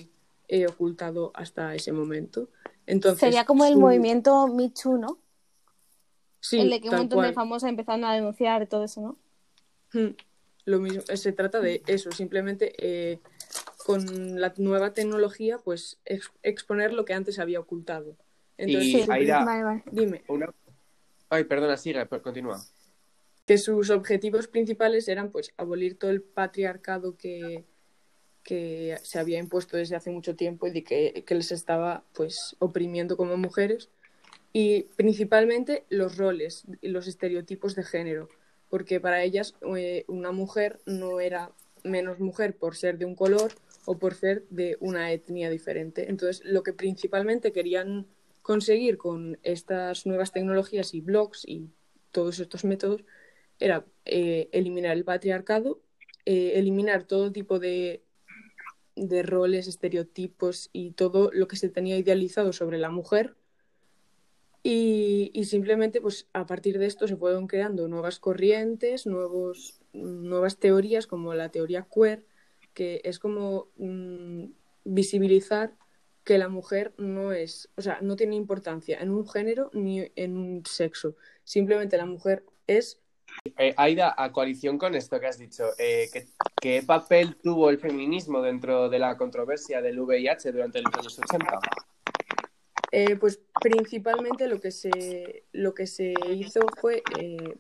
eh, 0.49 0.67
ocultado 0.67 1.31
hasta 1.33 1.75
ese 1.75 1.93
momento. 1.93 2.51
Entonces, 2.85 3.21
Sería 3.21 3.47
como 3.47 3.65
el 3.65 3.79
movimiento 3.79 4.47
Me 4.49 4.69
Too, 4.69 4.99
¿no? 4.99 5.19
Sí, 6.41 6.61
el 6.61 6.69
de 6.69 6.83
que 6.83 6.91
un 6.91 6.97
montón 6.97 7.23
de 7.23 7.33
famosas 7.33 7.71
empezaron 7.71 8.05
a 8.05 8.13
denunciar 8.13 8.67
todo 8.67 8.85
eso, 8.85 9.01
¿no? 9.01 9.17
Hmm, 9.95 10.15
lo 10.65 10.79
mismo, 10.81 11.03
se 11.03 11.33
trata 11.33 11.61
de 11.61 11.83
eso, 11.87 12.13
simplemente 12.13 12.73
eh, 12.79 13.21
con 13.85 14.41
la 14.41 14.55
nueva 14.59 14.95
tecnología, 14.95 15.59
pues 15.59 15.99
exponer 16.43 16.93
lo 16.93 17.05
que 17.05 17.15
antes 17.15 17.39
había 17.39 17.61
ocultado. 17.61 18.17
Entonces, 18.57 19.07
dime. 19.91 20.23
Ay, 21.29 21.45
perdona, 21.45 21.77
sigue, 21.77 22.07
continúa. 22.23 22.63
Que 23.47 23.59
sus 23.59 23.91
objetivos 23.91 24.47
principales 24.47 25.09
eran 25.09 25.31
pues 25.31 25.53
abolir 25.57 25.99
todo 25.99 26.11
el 26.11 26.23
patriarcado 26.23 27.17
que, 27.17 27.65
que 28.45 28.99
se 29.03 29.19
había 29.19 29.39
impuesto 29.39 29.77
desde 29.77 29.97
hace 29.97 30.11
mucho 30.11 30.37
tiempo 30.37 30.67
y 30.67 30.71
de 30.71 30.85
que, 30.85 31.25
que 31.27 31.35
les 31.35 31.51
estaba 31.51 32.05
pues 32.13 32.55
oprimiendo 32.61 33.17
como 33.17 33.37
mujeres 33.37 33.89
y 34.53 34.83
principalmente 34.97 35.85
los 35.89 36.19
roles 36.19 36.65
y 36.81 36.89
los 36.89 37.09
estereotipos 37.09 37.75
de 37.75 37.85
género 37.85 38.29
porque 38.73 39.01
para 39.01 39.23
ellas 39.23 39.55
eh, 39.77 40.07
una 40.09 40.33
mujer 40.33 40.81
no 40.87 41.21
era 41.21 41.53
menos 41.85 42.21
mujer 42.21 42.57
por 42.57 42.75
ser 42.75 42.97
de 42.97 43.05
un 43.05 43.15
color 43.15 43.53
o 43.85 43.99
por 43.99 44.15
ser 44.15 44.47
de 44.49 44.79
una 44.81 45.13
etnia 45.13 45.51
diferente. 45.51 46.09
Entonces, 46.09 46.43
lo 46.43 46.63
que 46.63 46.73
principalmente 46.73 47.53
querían 47.53 48.07
conseguir 48.41 48.97
con 48.97 49.39
estas 49.43 50.07
nuevas 50.07 50.33
tecnologías 50.33 50.95
y 50.95 51.03
blogs 51.03 51.47
y 51.47 51.69
todos 52.13 52.41
estos 52.41 52.65
métodos 52.65 53.05
era 53.59 53.85
eh, 54.07 54.49
eliminar 54.53 54.97
el 54.97 55.05
patriarcado, 55.05 55.83
eh, 56.25 56.53
eliminar 56.55 57.05
todo 57.05 57.31
tipo 57.31 57.59
de, 57.59 58.03
de 58.97 59.23
roles, 59.23 59.69
estereotipos 59.69 60.71
y 60.73 60.93
todo 60.93 61.31
lo 61.35 61.47
que 61.47 61.57
se 61.57 61.69
tenía 61.69 61.99
idealizado 61.99 62.55
sobre 62.55 62.79
la 62.79 62.89
mujer. 62.89 63.35
Y, 64.63 65.33
y, 65.35 65.45
simplemente, 65.47 66.01
pues 66.01 66.29
a 66.33 66.47
partir 66.47 66.79
de 66.79 66.87
esto 66.87 67.09
se 67.09 67.17
fueron 67.17 67.49
creando 67.49 67.89
nuevas 67.89 68.21
corrientes, 68.21 69.07
nuevos, 69.07 69.81
nuevas 69.93 70.59
teorías 70.59 71.09
como 71.09 71.35
la 71.35 71.49
teoría 71.49 71.89
queer, 71.93 72.25
que 72.73 73.01
es 73.05 73.19
como 73.19 73.69
mm, 73.77 74.45
visibilizar 74.85 75.75
que 76.25 76.39
la 76.39 76.49
mujer 76.49 76.93
no 76.99 77.33
es, 77.33 77.69
o 77.77 77.83
sea, 77.83 77.99
no 78.01 78.17
tiene 78.17 78.37
importancia 78.37 79.01
en 79.01 79.11
un 79.11 79.29
género 79.29 79.71
ni 79.73 80.11
en 80.15 80.37
un 80.37 80.65
sexo. 80.65 81.17
Simplemente 81.45 81.97
la 81.97 82.07
mujer 82.07 82.45
es. 82.67 83.01
Eh, 83.59 83.75
Aida, 83.77 84.15
a 84.17 84.31
coalición 84.31 84.79
con 84.79 84.95
esto 84.95 85.19
que 85.19 85.27
has 85.27 85.39
dicho, 85.39 85.65
eh, 85.79 86.09
¿qué, 86.61 86.83
papel 86.83 87.37
tuvo 87.43 87.71
el 87.71 87.79
feminismo 87.79 88.41
dentro 88.43 88.89
de 88.89 88.99
la 88.99 89.17
controversia 89.17 89.81
del 89.81 89.99
VIH 89.99 90.53
durante 90.53 90.83
los 90.83 90.95
años 90.95 91.19
80? 91.19 91.59
Eh, 92.95 93.17
pues 93.17 93.41
principalmente 93.63 94.47
lo 94.47 94.61
que 94.61 94.71
se, 94.71 95.45
lo 95.53 95.73
que 95.73 95.87
se 95.87 96.13
hizo 96.29 96.61
fue, 96.79 97.03
eh, 97.19 97.57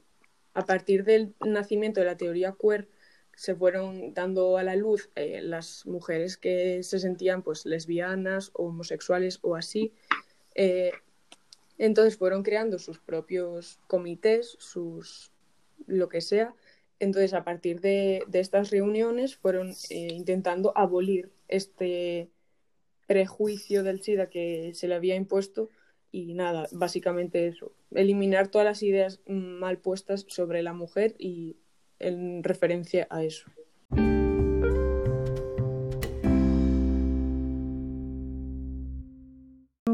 a 0.52 0.66
partir 0.66 1.04
del 1.04 1.34
nacimiento 1.40 2.00
de 2.00 2.06
la 2.06 2.18
teoría 2.18 2.54
queer, 2.60 2.86
se 3.34 3.54
fueron 3.54 4.12
dando 4.12 4.58
a 4.58 4.62
la 4.62 4.76
luz 4.76 5.08
eh, 5.16 5.40
las 5.40 5.86
mujeres 5.86 6.36
que 6.36 6.82
se 6.82 6.98
sentían 6.98 7.42
pues 7.42 7.64
lesbianas 7.64 8.50
o 8.52 8.66
homosexuales 8.66 9.38
o 9.40 9.56
así. 9.56 9.94
Entonces 11.78 12.18
fueron 12.18 12.42
creando 12.42 12.78
sus 12.78 12.98
propios 12.98 13.80
comités, 13.86 14.54
sus 14.60 15.32
lo 15.86 16.10
que 16.10 16.20
sea. 16.20 16.54
Entonces 16.98 17.32
a 17.32 17.42
partir 17.42 17.80
de, 17.80 18.26
estas 18.34 18.70
reuniones 18.70 19.36
fueron 19.36 19.72
intentando 19.88 20.76
abolir 20.76 21.32
este 21.48 22.28
prejuicio 23.06 23.82
del 23.82 24.02
SIDA 24.02 24.28
que 24.28 24.72
se 24.74 24.88
le 24.88 24.94
había 24.94 25.16
impuesto 25.16 25.70
y 26.10 26.34
nada, 26.34 26.66
básicamente 26.72 27.48
eso, 27.48 27.72
eliminar 27.90 28.48
todas 28.48 28.66
las 28.66 28.82
ideas 28.82 29.20
mal 29.26 29.78
puestas 29.78 30.26
sobre 30.28 30.62
la 30.62 30.74
mujer 30.74 31.14
y 31.18 31.56
en 31.98 32.44
referencia 32.44 33.06
a 33.10 33.22
eso. 33.22 33.50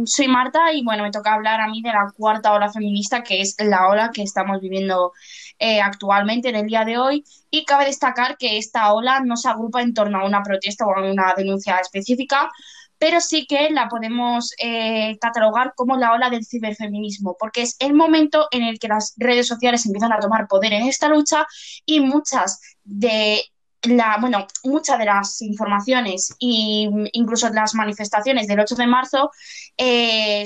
Soy 0.05 0.29
Marta 0.29 0.73
y 0.73 0.83
bueno, 0.85 1.03
me 1.03 1.11
toca 1.11 1.35
hablar 1.35 1.61
a 1.61 1.69
mí 1.69 1.83
de 1.83 1.91
la 1.91 2.13
cuarta 2.17 2.53
ola 2.53 2.71
feminista, 2.71 3.23
que 3.23 3.41
es 3.41 3.57
la 3.59 3.89
ola 3.89 4.11
que 4.13 4.23
estamos 4.23 4.61
viviendo 4.61 5.13
eh, 5.59 5.81
actualmente 5.81 6.49
en 6.49 6.57
el 6.57 6.67
día 6.67 6.85
de 6.85 6.99
hoy. 6.99 7.25
Y 7.51 7.65
cabe 7.65 7.87
destacar 7.87 8.37
que 8.39 8.59
esta 8.59 8.93
ola 8.93 9.21
no 9.21 9.37
se 9.37 9.49
agrupa 9.49 9.83
en 9.83 9.95
torno 9.95 10.19
a 10.19 10.27
una 10.27 10.43
protesta 10.43 10.87
o 10.87 10.97
a 10.97 11.03
una 11.03 11.35
denuncia 11.37 11.79
específica, 11.79 12.51
pero 12.99 13.21
sí 13.21 13.47
que 13.47 13.71
la 13.71 13.89
podemos 13.89 14.53
eh, 14.59 15.17
catalogar 15.21 15.73
como 15.75 15.97
la 15.97 16.13
ola 16.13 16.31
del 16.31 16.45
ciberfeminismo, 16.45 17.37
porque 17.39 17.63
es 17.63 17.77
el 17.79 17.95
momento 17.95 18.49
en 18.51 18.65
el 18.65 18.79
que 18.79 18.89
las 18.89 19.15
redes 19.17 19.47
sociales 19.47 19.87
empiezan 19.87 20.13
a 20.13 20.21
tomar 20.21 20.49
poder 20.49 20.73
en 20.73 20.87
esta 20.87 21.09
lucha 21.09 21.47
y 21.87 22.01
muchas 22.01 22.61
de 22.85 23.43
la, 23.83 24.19
bueno, 24.21 24.47
muchas 24.65 24.99
de 24.99 25.05
las 25.05 25.41
informaciones 25.41 26.31
e 26.41 26.91
incluso 27.13 27.49
las 27.51 27.75
manifestaciones 27.75 28.49
del 28.49 28.61
8 28.61 28.75
de 28.75 28.87
marzo 28.87 29.31
eh, 29.77 30.45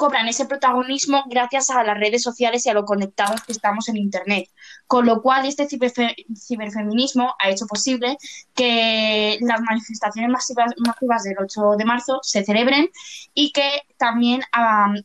cobran 0.00 0.28
ese 0.28 0.46
protagonismo 0.46 1.24
gracias 1.26 1.68
a 1.68 1.84
las 1.84 1.98
redes 1.98 2.22
sociales 2.22 2.64
y 2.64 2.70
a 2.70 2.72
lo 2.72 2.86
conectados 2.86 3.42
que 3.42 3.52
estamos 3.52 3.86
en 3.90 3.98
Internet. 3.98 4.48
Con 4.86 5.04
lo 5.04 5.20
cual, 5.20 5.44
este 5.44 5.68
ciberfeminismo 5.68 7.34
ha 7.38 7.50
hecho 7.50 7.66
posible 7.66 8.16
que 8.54 9.36
las 9.42 9.60
manifestaciones 9.60 10.30
masivas, 10.30 11.22
del 11.22 11.36
8 11.38 11.76
de 11.76 11.84
marzo 11.84 12.18
se 12.22 12.42
celebren 12.44 12.88
y 13.34 13.52
que 13.52 13.82
también 13.98 14.40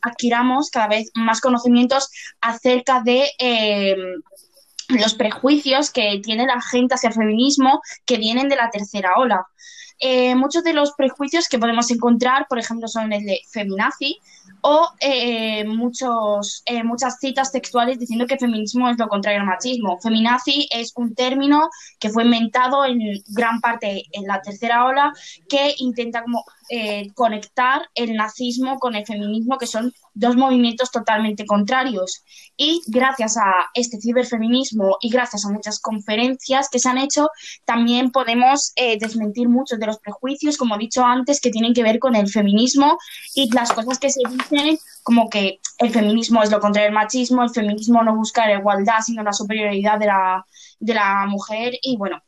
adquiramos 0.00 0.70
cada 0.70 0.88
vez 0.88 1.10
más 1.14 1.42
conocimientos 1.42 2.10
acerca 2.40 3.02
de... 3.02 3.28
Eh, 3.38 3.96
los 4.88 5.14
prejuicios 5.14 5.90
que 5.90 6.20
tiene 6.22 6.46
la 6.46 6.60
gente 6.60 6.94
hacia 6.94 7.08
el 7.08 7.14
feminismo 7.14 7.80
que 8.04 8.18
vienen 8.18 8.48
de 8.48 8.54
la 8.54 8.70
tercera 8.70 9.14
ola. 9.16 9.44
Eh, 9.98 10.36
muchos 10.36 10.62
de 10.62 10.74
los 10.74 10.92
prejuicios 10.92 11.48
que 11.48 11.58
podemos 11.58 11.90
encontrar, 11.90 12.46
por 12.48 12.60
ejemplo, 12.60 12.86
son 12.86 13.12
el 13.12 13.24
de 13.24 13.40
feminazi 13.50 14.20
o 14.68 14.88
eh, 14.98 15.64
muchos, 15.64 16.64
eh, 16.66 16.82
muchas 16.82 17.20
citas 17.20 17.52
textuales 17.52 18.00
diciendo 18.00 18.26
que 18.26 18.36
feminismo 18.36 18.88
es 18.88 18.98
lo 18.98 19.06
contrario 19.06 19.40
al 19.40 19.46
machismo. 19.46 19.96
Feminazi 20.00 20.68
es 20.72 20.92
un 20.96 21.14
término 21.14 21.70
que 22.00 22.10
fue 22.10 22.24
inventado 22.24 22.84
en 22.84 22.98
gran 23.28 23.60
parte 23.60 24.02
en 24.10 24.26
la 24.26 24.42
tercera 24.42 24.84
ola 24.84 25.12
que 25.48 25.76
intenta 25.78 26.24
como 26.24 26.44
eh, 26.68 27.10
conectar 27.14 27.88
el 27.94 28.14
nazismo 28.14 28.78
con 28.78 28.94
el 28.94 29.06
feminismo, 29.06 29.58
que 29.58 29.66
son 29.66 29.92
dos 30.14 30.36
movimientos 30.36 30.90
totalmente 30.90 31.46
contrarios. 31.46 32.24
Y 32.56 32.80
gracias 32.86 33.36
a 33.36 33.66
este 33.74 34.00
ciberfeminismo 34.00 34.96
y 35.00 35.10
gracias 35.10 35.44
a 35.44 35.50
muchas 35.50 35.78
conferencias 35.80 36.68
que 36.68 36.78
se 36.78 36.88
han 36.88 36.98
hecho, 36.98 37.28
también 37.64 38.10
podemos 38.10 38.72
eh, 38.76 38.98
desmentir 38.98 39.48
muchos 39.48 39.78
de 39.78 39.86
los 39.86 39.98
prejuicios, 39.98 40.56
como 40.56 40.74
he 40.74 40.78
dicho 40.78 41.04
antes, 41.04 41.40
que 41.40 41.50
tienen 41.50 41.74
que 41.74 41.82
ver 41.82 41.98
con 41.98 42.16
el 42.16 42.28
feminismo 42.28 42.98
y 43.34 43.50
las 43.52 43.72
cosas 43.72 43.98
que 43.98 44.10
se 44.10 44.20
dicen 44.28 44.78
como 45.02 45.30
que 45.30 45.60
el 45.78 45.90
feminismo 45.90 46.42
es 46.42 46.50
lo 46.50 46.58
contrario 46.58 46.86
del 46.86 46.94
machismo, 46.94 47.44
el 47.44 47.50
feminismo 47.50 48.02
no 48.02 48.16
busca 48.16 48.46
la 48.46 48.58
igualdad, 48.58 49.00
sino 49.04 49.22
la 49.22 49.32
superioridad 49.32 49.98
de 49.98 50.06
la, 50.06 50.44
de 50.80 50.94
la 50.94 51.26
mujer. 51.26 51.74
Y 51.82 51.96
bueno, 51.96 52.22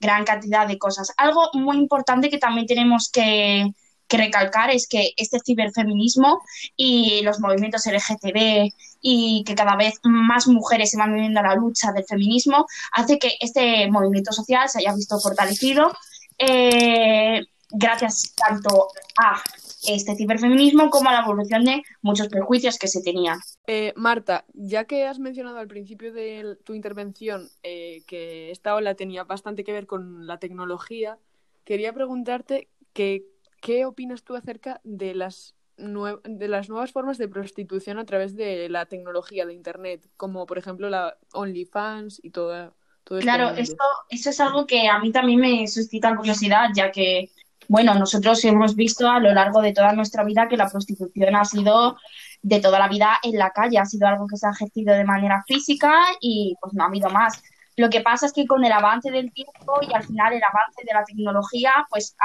gran 0.00 0.24
cantidad 0.24 0.66
de 0.66 0.78
cosas. 0.78 1.12
Algo 1.16 1.50
muy 1.54 1.76
importante 1.76 2.30
que 2.30 2.38
también 2.38 2.66
tenemos 2.66 3.10
que, 3.10 3.72
recalcar 4.12 4.70
es 4.70 4.88
que 4.88 5.12
este 5.16 5.38
ciberfeminismo 5.38 6.42
y 6.76 7.22
los 7.22 7.38
movimientos 7.38 7.86
LGTB 7.86 8.72
y 9.00 9.44
que 9.46 9.54
cada 9.54 9.76
vez 9.76 10.00
más 10.02 10.48
mujeres 10.48 10.90
se 10.90 10.98
van 10.98 11.12
uniendo 11.12 11.38
a 11.38 11.44
la 11.44 11.54
lucha 11.54 11.92
del 11.92 12.04
feminismo 12.04 12.66
hace 12.90 13.20
que 13.20 13.36
este 13.38 13.88
movimiento 13.88 14.32
social 14.32 14.68
se 14.68 14.80
haya 14.80 14.94
visto 14.94 15.16
fortalecido 15.20 15.92
eh, 16.38 17.46
gracias 17.70 18.34
tanto 18.34 18.88
a 19.16 19.40
este 19.86 20.16
ciberfeminismo 20.16 20.90
como 20.90 21.08
a 21.08 21.12
la 21.12 21.20
evolución 21.20 21.64
de 21.64 21.82
muchos 22.02 22.28
prejuicios 22.28 22.78
que 22.78 22.88
se 22.88 23.02
tenían. 23.02 23.38
Eh, 23.66 23.92
Marta, 23.94 24.44
ya 24.54 24.84
que 24.84 25.06
has 25.06 25.18
mencionado 25.18 25.58
al 25.58 25.68
principio 25.68 26.12
de 26.12 26.56
tu 26.64 26.74
intervención 26.74 27.48
eh, 27.62 28.02
que 28.06 28.50
esta 28.50 28.74
ola 28.74 28.94
tenía 28.94 29.24
bastante 29.24 29.64
que 29.64 29.72
ver 29.72 29.86
con 29.86 30.26
la 30.26 30.38
tecnología, 30.38 31.18
quería 31.64 31.92
preguntarte 31.92 32.68
que, 32.92 33.24
qué 33.60 33.84
opinas 33.84 34.24
tú 34.24 34.34
acerca 34.34 34.80
de 34.82 35.14
las, 35.14 35.54
de 35.76 36.48
las 36.48 36.68
nuevas 36.68 36.90
formas 36.90 37.18
de 37.18 37.28
prostitución 37.28 37.98
a 37.98 38.06
través 38.06 38.34
de 38.34 38.68
la 38.68 38.86
tecnología 38.86 39.46
de 39.46 39.54
Internet, 39.54 40.08
como 40.16 40.46
por 40.46 40.58
ejemplo 40.58 40.90
la 40.90 41.16
OnlyFans 41.32 42.18
y 42.24 42.30
todo, 42.30 42.74
todo 43.04 43.18
esto. 43.18 43.30
Claro, 43.30 43.50
esto, 43.50 43.84
eso 44.08 44.30
es 44.30 44.40
algo 44.40 44.66
que 44.66 44.88
a 44.88 44.98
mí 44.98 45.12
también 45.12 45.38
me 45.38 45.68
suscita 45.68 46.16
curiosidad, 46.16 46.70
ya 46.74 46.90
que 46.90 47.30
bueno, 47.70 47.94
nosotros 47.94 48.44
hemos 48.44 48.74
visto 48.74 49.08
a 49.08 49.20
lo 49.20 49.32
largo 49.32 49.62
de 49.62 49.72
toda 49.72 49.92
nuestra 49.92 50.24
vida 50.24 50.48
que 50.48 50.56
la 50.56 50.68
prostitución 50.68 51.36
ha 51.36 51.44
sido 51.44 51.96
de 52.42 52.58
toda 52.58 52.80
la 52.80 52.88
vida 52.88 53.20
en 53.22 53.38
la 53.38 53.50
calle, 53.50 53.78
ha 53.78 53.86
sido 53.86 54.08
algo 54.08 54.26
que 54.26 54.36
se 54.36 54.48
ha 54.48 54.50
ejercido 54.50 54.92
de 54.92 55.04
manera 55.04 55.44
física 55.46 55.94
y 56.20 56.56
pues 56.60 56.74
no 56.74 56.82
ha 56.82 56.88
habido 56.88 57.10
más. 57.10 57.40
Lo 57.76 57.88
que 57.88 58.00
pasa 58.00 58.26
es 58.26 58.32
que 58.32 58.44
con 58.44 58.64
el 58.64 58.72
avance 58.72 59.12
del 59.12 59.32
tiempo 59.32 59.78
y 59.88 59.94
al 59.94 60.02
final 60.02 60.32
el 60.32 60.42
avance 60.42 60.82
de 60.84 60.92
la 60.92 61.04
tecnología, 61.04 61.86
pues 61.88 62.16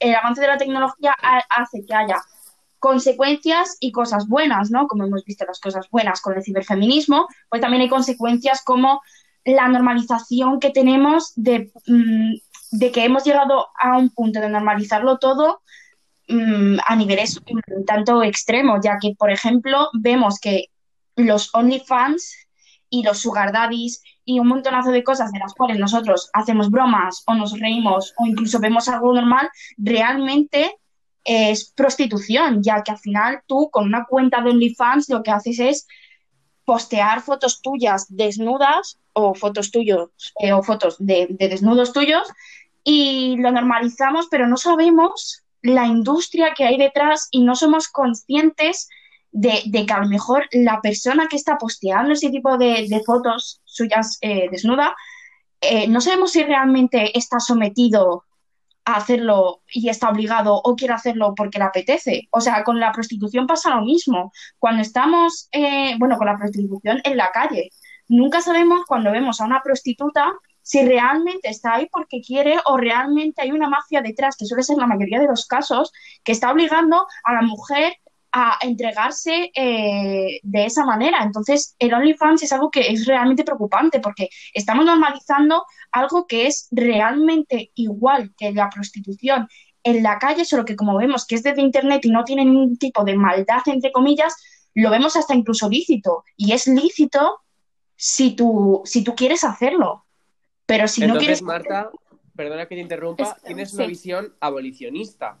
el 0.00 0.14
avance 0.14 0.42
de 0.42 0.48
la 0.48 0.58
tecnología 0.58 1.16
hace 1.48 1.82
que 1.86 1.94
haya 1.94 2.20
consecuencias 2.78 3.78
y 3.80 3.90
cosas 3.90 4.28
buenas, 4.28 4.70
¿no? 4.70 4.86
Como 4.86 5.04
hemos 5.04 5.24
visto 5.24 5.46
las 5.46 5.60
cosas 5.60 5.88
buenas 5.90 6.20
con 6.20 6.36
el 6.36 6.44
ciberfeminismo, 6.44 7.26
pues 7.48 7.62
también 7.62 7.80
hay 7.80 7.88
consecuencias 7.88 8.62
como 8.62 9.00
la 9.46 9.66
normalización 9.68 10.60
que 10.60 10.68
tenemos 10.72 11.32
de 11.36 11.72
mm, 11.86 12.34
de 12.74 12.90
que 12.90 13.04
hemos 13.04 13.22
llegado 13.22 13.68
a 13.78 13.96
un 13.96 14.10
punto 14.10 14.40
de 14.40 14.48
normalizarlo 14.48 15.18
todo 15.18 15.62
mm, 16.28 16.78
a 16.84 16.96
niveles 16.96 17.40
un 17.48 17.84
tanto 17.86 18.22
extremos, 18.24 18.80
ya 18.82 18.98
que, 19.00 19.14
por 19.16 19.30
ejemplo, 19.30 19.90
vemos 19.92 20.40
que 20.40 20.66
los 21.14 21.54
OnlyFans 21.54 22.34
y 22.90 23.04
los 23.04 23.18
Sugar 23.18 23.52
Daddies 23.52 24.02
y 24.24 24.40
un 24.40 24.48
montonazo 24.48 24.90
de 24.90 25.04
cosas 25.04 25.30
de 25.30 25.38
las 25.38 25.54
cuales 25.54 25.78
nosotros 25.78 26.30
hacemos 26.32 26.68
bromas 26.68 27.22
o 27.26 27.34
nos 27.34 27.58
reímos 27.60 28.12
o 28.18 28.26
incluso 28.26 28.58
vemos 28.58 28.88
algo 28.88 29.14
normal, 29.14 29.48
realmente 29.76 30.76
es 31.22 31.72
prostitución, 31.76 32.60
ya 32.60 32.82
que 32.82 32.90
al 32.90 32.98
final 32.98 33.42
tú 33.46 33.70
con 33.70 33.86
una 33.86 34.04
cuenta 34.04 34.40
de 34.40 34.50
OnlyFans 34.50 35.08
lo 35.10 35.22
que 35.22 35.30
haces 35.30 35.60
es 35.60 35.86
postear 36.64 37.20
fotos 37.20 37.62
tuyas 37.62 38.06
desnudas 38.08 38.98
o 39.12 39.34
fotos 39.34 39.70
tuyos 39.70 40.10
eh, 40.40 40.52
o 40.52 40.62
fotos 40.62 40.96
de 40.98 41.28
desnudos 41.38 41.92
tuyos 41.92 42.26
y 42.84 43.36
lo 43.38 43.50
normalizamos, 43.50 44.28
pero 44.30 44.46
no 44.46 44.56
sabemos 44.58 45.42
la 45.62 45.86
industria 45.86 46.52
que 46.54 46.64
hay 46.64 46.76
detrás 46.76 47.28
y 47.30 47.42
no 47.42 47.56
somos 47.56 47.88
conscientes 47.88 48.88
de, 49.32 49.62
que 49.72 49.92
a 49.92 50.00
lo 50.00 50.08
mejor 50.08 50.46
la 50.52 50.80
persona 50.80 51.26
que 51.28 51.36
está 51.36 51.56
posteando 51.58 52.12
ese 52.12 52.30
tipo 52.30 52.56
de, 52.58 53.02
fotos 53.04 53.62
suyas 53.64 54.18
eh, 54.20 54.48
desnuda, 54.50 54.94
eh, 55.60 55.88
no 55.88 56.00
sabemos 56.00 56.32
si 56.32 56.44
realmente 56.44 57.16
está 57.18 57.40
sometido 57.40 58.24
a 58.84 58.96
hacerlo 58.96 59.62
y 59.72 59.88
está 59.88 60.10
obligado 60.10 60.54
o 60.54 60.76
quiere 60.76 60.92
hacerlo 60.92 61.34
porque 61.34 61.58
le 61.58 61.64
apetece. 61.64 62.28
O 62.30 62.40
sea, 62.40 62.62
con 62.62 62.78
la 62.78 62.92
prostitución 62.92 63.46
pasa 63.46 63.74
lo 63.74 63.82
mismo. 63.82 64.30
Cuando 64.58 64.82
estamos, 64.82 65.48
eh, 65.52 65.96
bueno, 65.98 66.18
con 66.18 66.26
la 66.26 66.36
prostitución 66.36 67.00
en 67.02 67.16
la 67.16 67.30
calle, 67.30 67.70
nunca 68.08 68.42
sabemos 68.42 68.82
cuando 68.86 69.10
vemos 69.10 69.40
a 69.40 69.46
una 69.46 69.62
prostituta 69.62 70.34
si 70.64 70.82
realmente 70.82 71.50
está 71.50 71.74
ahí 71.74 71.88
porque 71.92 72.22
quiere 72.22 72.58
o 72.64 72.78
realmente 72.78 73.42
hay 73.42 73.52
una 73.52 73.68
mafia 73.68 74.00
detrás, 74.00 74.34
que 74.36 74.46
suele 74.46 74.62
ser 74.62 74.78
la 74.78 74.86
mayoría 74.86 75.20
de 75.20 75.26
los 75.26 75.46
casos, 75.46 75.92
que 76.24 76.32
está 76.32 76.50
obligando 76.50 77.06
a 77.22 77.34
la 77.34 77.42
mujer 77.42 77.98
a 78.32 78.58
entregarse 78.62 79.52
eh, 79.54 80.40
de 80.42 80.64
esa 80.64 80.84
manera. 80.86 81.22
Entonces, 81.22 81.76
el 81.78 81.92
OnlyFans 81.92 82.42
es 82.42 82.52
algo 82.52 82.70
que 82.70 82.92
es 82.92 83.06
realmente 83.06 83.44
preocupante 83.44 84.00
porque 84.00 84.30
estamos 84.54 84.86
normalizando 84.86 85.64
algo 85.92 86.26
que 86.26 86.46
es 86.46 86.66
realmente 86.72 87.70
igual 87.74 88.32
que 88.36 88.52
la 88.52 88.70
prostitución 88.70 89.46
en 89.84 90.02
la 90.02 90.18
calle, 90.18 90.46
solo 90.46 90.64
que 90.64 90.76
como 90.76 90.96
vemos 90.96 91.26
que 91.26 91.34
es 91.34 91.42
desde 91.42 91.60
Internet 91.60 92.06
y 92.06 92.10
no 92.10 92.24
tiene 92.24 92.44
ningún 92.46 92.78
tipo 92.78 93.04
de 93.04 93.16
maldad, 93.16 93.60
entre 93.66 93.92
comillas, 93.92 94.34
lo 94.72 94.90
vemos 94.90 95.14
hasta 95.14 95.34
incluso 95.34 95.68
lícito. 95.68 96.24
Y 96.38 96.52
es 96.52 96.66
lícito 96.66 97.42
si 97.94 98.34
tú, 98.34 98.80
si 98.86 99.04
tú 99.04 99.14
quieres 99.14 99.44
hacerlo. 99.44 100.03
Pero 100.66 100.88
si 100.88 101.06
no 101.06 101.16
quieres. 101.16 101.42
Marta, 101.42 101.90
perdona 102.34 102.66
que 102.66 102.74
te 102.74 102.80
interrumpa, 102.80 103.36
tienes 103.44 103.72
una 103.74 103.86
visión 103.86 104.34
abolicionista 104.40 105.40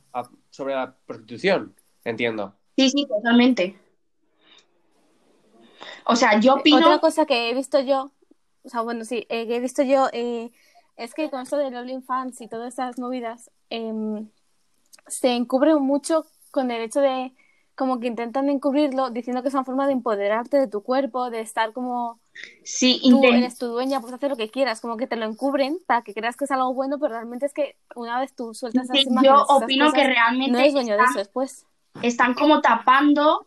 sobre 0.50 0.74
la 0.74 0.94
prostitución, 1.06 1.74
entiendo. 2.04 2.54
Sí, 2.76 2.90
sí, 2.90 3.06
totalmente. 3.06 3.78
O 6.06 6.16
sea, 6.16 6.38
yo 6.40 6.54
opino. 6.54 6.78
Otra 6.78 6.98
cosa 6.98 7.26
que 7.26 7.50
he 7.50 7.54
visto 7.54 7.80
yo, 7.80 8.12
o 8.62 8.68
sea, 8.68 8.82
bueno, 8.82 9.04
sí, 9.04 9.26
eh, 9.28 9.46
que 9.46 9.56
he 9.56 9.60
visto 9.60 9.82
yo 9.82 10.08
eh, 10.12 10.50
es 10.96 11.14
que 11.14 11.30
con 11.30 11.40
esto 11.40 11.56
de 11.56 11.70
los 11.70 12.04
fans 12.04 12.40
y 12.40 12.48
todas 12.48 12.74
esas 12.74 12.98
movidas 12.98 13.50
em, 13.70 14.28
se 15.06 15.34
encubre 15.34 15.74
mucho 15.76 16.26
con 16.50 16.70
el 16.70 16.82
hecho 16.82 17.00
de 17.00 17.32
como 17.74 17.98
que 17.98 18.06
intentan 18.06 18.48
encubrirlo 18.48 19.10
diciendo 19.10 19.42
que 19.42 19.48
es 19.48 19.54
una 19.54 19.64
forma 19.64 19.86
de 19.86 19.94
empoderarte 19.94 20.58
de 20.58 20.68
tu 20.68 20.82
cuerpo, 20.82 21.30
de 21.30 21.40
estar 21.40 21.72
como 21.72 22.20
sí, 22.64 23.00
tú 23.02 23.24
eres 23.24 23.58
tu 23.58 23.66
dueña, 23.66 24.00
puedes 24.00 24.14
hacer 24.14 24.30
lo 24.30 24.36
que 24.36 24.50
quieras, 24.50 24.80
como 24.80 24.96
que 24.96 25.06
te 25.06 25.16
lo 25.16 25.26
encubren 25.26 25.78
para 25.86 26.02
que 26.02 26.14
creas 26.14 26.36
que 26.36 26.44
es 26.44 26.50
algo 26.50 26.74
bueno, 26.74 26.98
pero 26.98 27.14
realmente 27.14 27.46
es 27.46 27.52
que 27.52 27.76
una 27.94 28.20
vez 28.20 28.34
tú 28.34 28.54
sueltas 28.54 28.84
esas 28.84 29.06
imágenes, 29.06 29.36
yo 29.36 29.44
opino 29.48 29.92
que 29.92 30.04
realmente 30.04 30.52
no 30.52 30.58
eres 30.58 30.72
dueño 30.72 30.96
de 30.96 31.04
eso 31.04 31.18
después. 31.18 31.66
Están 32.02 32.34
como 32.34 32.60
tapando 32.60 33.46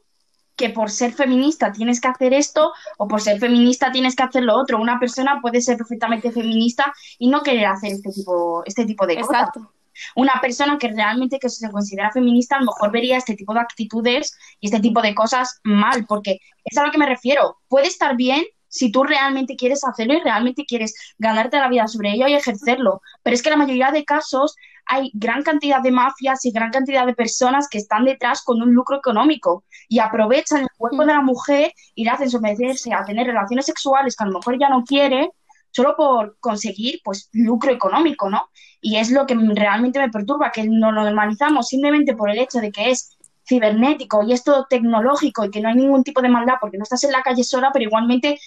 que 0.57 0.69
por 0.69 0.89
ser 0.89 1.13
feminista 1.13 1.71
tienes 1.71 2.01
que 2.01 2.07
hacer 2.07 2.33
esto 2.33 2.73
o 2.97 3.07
por 3.07 3.21
ser 3.21 3.39
feminista 3.39 3.91
tienes 3.91 4.15
que 4.15 4.23
hacer 4.23 4.43
lo 4.43 4.57
otro. 4.57 4.81
Una 4.81 4.99
persona 4.99 5.39
puede 5.39 5.61
ser 5.61 5.77
perfectamente 5.77 6.31
feminista 6.31 6.93
y 7.19 7.29
no 7.29 7.43
querer 7.43 7.67
hacer 7.67 7.91
este 7.93 8.11
tipo, 8.11 8.63
este 8.65 8.85
tipo 8.85 9.05
de 9.05 9.13
Exacto. 9.13 9.59
cosas. 9.59 9.73
Una 10.15 10.39
persona 10.41 10.77
que 10.77 10.89
realmente 10.89 11.39
que 11.39 11.49
se 11.49 11.69
considera 11.71 12.11
feminista 12.11 12.55
a 12.55 12.59
lo 12.59 12.67
mejor 12.67 12.91
vería 12.91 13.17
este 13.17 13.35
tipo 13.35 13.53
de 13.53 13.61
actitudes 13.61 14.37
y 14.59 14.67
este 14.67 14.79
tipo 14.79 15.01
de 15.01 15.15
cosas 15.15 15.59
mal, 15.63 16.05
porque 16.07 16.39
es 16.65 16.77
a 16.77 16.85
lo 16.85 16.91
que 16.91 16.97
me 16.97 17.05
refiero. 17.05 17.57
Puede 17.67 17.87
estar 17.87 18.15
bien 18.15 18.43
si 18.67 18.91
tú 18.91 19.03
realmente 19.03 19.55
quieres 19.55 19.83
hacerlo 19.83 20.13
y 20.15 20.19
realmente 20.19 20.65
quieres 20.65 20.95
ganarte 21.17 21.57
la 21.57 21.69
vida 21.69 21.87
sobre 21.87 22.11
ello 22.11 22.27
y 22.27 22.33
ejercerlo. 22.33 23.01
Pero 23.23 23.33
es 23.33 23.41
que 23.41 23.49
la 23.49 23.57
mayoría 23.57 23.91
de 23.91 24.05
casos 24.05 24.55
hay 24.85 25.11
gran 25.13 25.43
cantidad 25.43 25.81
de 25.81 25.91
mafias 25.91 26.45
y 26.45 26.51
gran 26.51 26.71
cantidad 26.71 27.05
de 27.05 27.13
personas 27.13 27.67
que 27.69 27.77
están 27.77 28.05
detrás 28.05 28.41
con 28.43 28.61
un 28.61 28.73
lucro 28.73 28.97
económico 28.97 29.65
y 29.89 29.99
aprovechan 29.99 30.61
el 30.61 30.69
cuerpo 30.77 31.01
de 31.01 31.13
la 31.13 31.21
mujer 31.21 31.73
y 31.93 32.05
le 32.05 32.11
hacen 32.11 32.29
someterse 32.29 32.93
a 32.93 33.03
tener 33.03 33.27
relaciones 33.27 33.65
sexuales 33.65 34.15
que 34.15 34.23
a 34.23 34.27
lo 34.27 34.39
mejor 34.39 34.57
ya 34.59 34.69
no 34.69 34.83
quiere 34.83 35.29
solo 35.71 35.95
por 35.95 36.37
conseguir 36.39 37.01
pues 37.03 37.29
lucro 37.33 37.71
económico, 37.71 38.29
¿no? 38.29 38.49
Y 38.81 38.97
es 38.97 39.11
lo 39.11 39.25
que 39.25 39.35
realmente 39.35 39.99
me 39.99 40.09
perturba, 40.09 40.51
que 40.51 40.63
no 40.63 40.91
lo 40.91 41.03
normalizamos 41.03 41.67
simplemente 41.67 42.15
por 42.15 42.29
el 42.29 42.39
hecho 42.39 42.59
de 42.59 42.71
que 42.71 42.89
es 42.89 43.17
cibernético 43.47 44.23
y 44.23 44.33
es 44.33 44.43
todo 44.43 44.65
tecnológico 44.69 45.45
y 45.45 45.51
que 45.51 45.61
no 45.61 45.69
hay 45.69 45.75
ningún 45.75 46.03
tipo 46.03 46.21
de 46.21 46.29
maldad 46.29 46.55
porque 46.59 46.77
no 46.77 46.83
estás 46.83 47.03
en 47.03 47.11
la 47.11 47.21
calle 47.21 47.43
sola, 47.43 47.71
pero 47.71 47.85
igualmente 47.85 48.39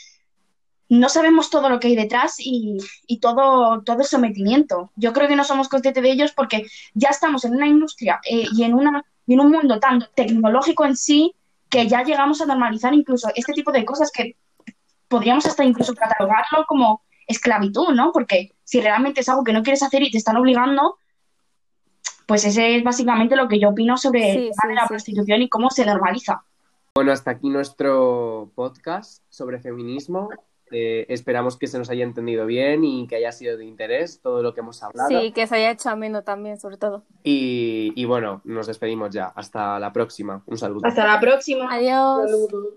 no 0.90 1.08
sabemos 1.08 1.50
todo 1.50 1.68
lo 1.68 1.78
que 1.78 1.86
hay 1.86 1.94
detrás 1.96 2.34
y, 2.38 2.78
todo, 3.20 3.80
todo 3.82 4.00
el 4.00 4.04
sometimiento. 4.04 4.90
Yo 4.96 5.12
creo 5.12 5.28
que 5.28 5.36
no 5.36 5.44
somos 5.44 5.68
conscientes 5.68 6.02
de 6.02 6.10
ellos 6.10 6.32
porque 6.32 6.66
ya 6.94 7.10
estamos 7.10 7.44
en 7.44 7.54
una 7.54 7.68
industria 7.68 8.20
eh, 8.28 8.46
y, 8.52 8.64
en 8.64 8.74
una, 8.74 9.04
en 9.28 9.40
un 9.40 9.52
mundo 9.52 9.78
tan 9.78 10.04
tecnológico 10.16 10.84
en 10.84 10.96
sí 10.96 11.32
que 11.68 11.86
ya 11.86 12.02
llegamos 12.02 12.40
a 12.40 12.46
normalizar 12.46 12.92
incluso 12.92 13.30
este 13.36 13.52
tipo 13.52 13.70
de 13.70 13.84
cosas 13.84 14.10
que 14.10 14.36
podríamos 15.06 15.46
hasta 15.46 15.64
incluso 15.64 15.94
catalogarlo 15.94 16.66
como 16.66 17.02
esclavitud, 17.28 17.94
¿no? 17.94 18.10
Porque 18.10 18.50
si 18.64 18.80
realmente 18.80 19.20
es 19.20 19.28
algo 19.28 19.44
que 19.44 19.52
no 19.52 19.62
quieres 19.62 19.84
hacer 19.84 20.02
y 20.02 20.10
te 20.10 20.18
están 20.18 20.38
obligando, 20.38 20.96
pues 22.26 22.44
ese 22.44 22.76
es 22.76 22.82
básicamente 22.82 23.36
lo 23.36 23.46
que 23.46 23.60
yo 23.60 23.68
opino 23.68 23.96
sobre 23.96 24.32
Sí, 24.32 24.50
sí, 24.52 24.74
la 24.74 24.82
sí. 24.82 24.88
prostitución 24.88 25.40
y 25.42 25.48
cómo 25.48 25.70
se 25.70 25.86
normaliza. 25.86 26.42
Bueno, 26.96 27.12
hasta 27.12 27.30
aquí 27.30 27.48
nuestro 27.48 28.50
podcast 28.56 29.22
sobre 29.28 29.60
feminismo. 29.60 30.28
Eh, 30.70 31.06
esperamos 31.08 31.56
que 31.56 31.66
se 31.66 31.78
nos 31.78 31.90
haya 31.90 32.04
entendido 32.04 32.46
bien 32.46 32.84
y 32.84 33.06
que 33.06 33.16
haya 33.16 33.32
sido 33.32 33.56
de 33.56 33.64
interés 33.64 34.20
todo 34.22 34.42
lo 34.42 34.54
que 34.54 34.60
hemos 34.60 34.82
hablado. 34.82 35.08
Sí, 35.08 35.32
que 35.32 35.46
se 35.46 35.56
haya 35.56 35.72
hecho 35.72 35.90
ameno 35.90 36.22
también, 36.22 36.58
sobre 36.58 36.76
todo. 36.76 37.02
Y, 37.24 37.92
y 37.96 38.04
bueno, 38.04 38.40
nos 38.44 38.66
despedimos 38.66 39.10
ya. 39.10 39.26
Hasta 39.26 39.78
la 39.78 39.92
próxima. 39.92 40.42
Un 40.46 40.58
saludo. 40.58 40.86
Hasta 40.86 41.06
la 41.06 41.20
próxima. 41.20 41.72
Adiós. 41.72 42.30
Saludos. 42.30 42.74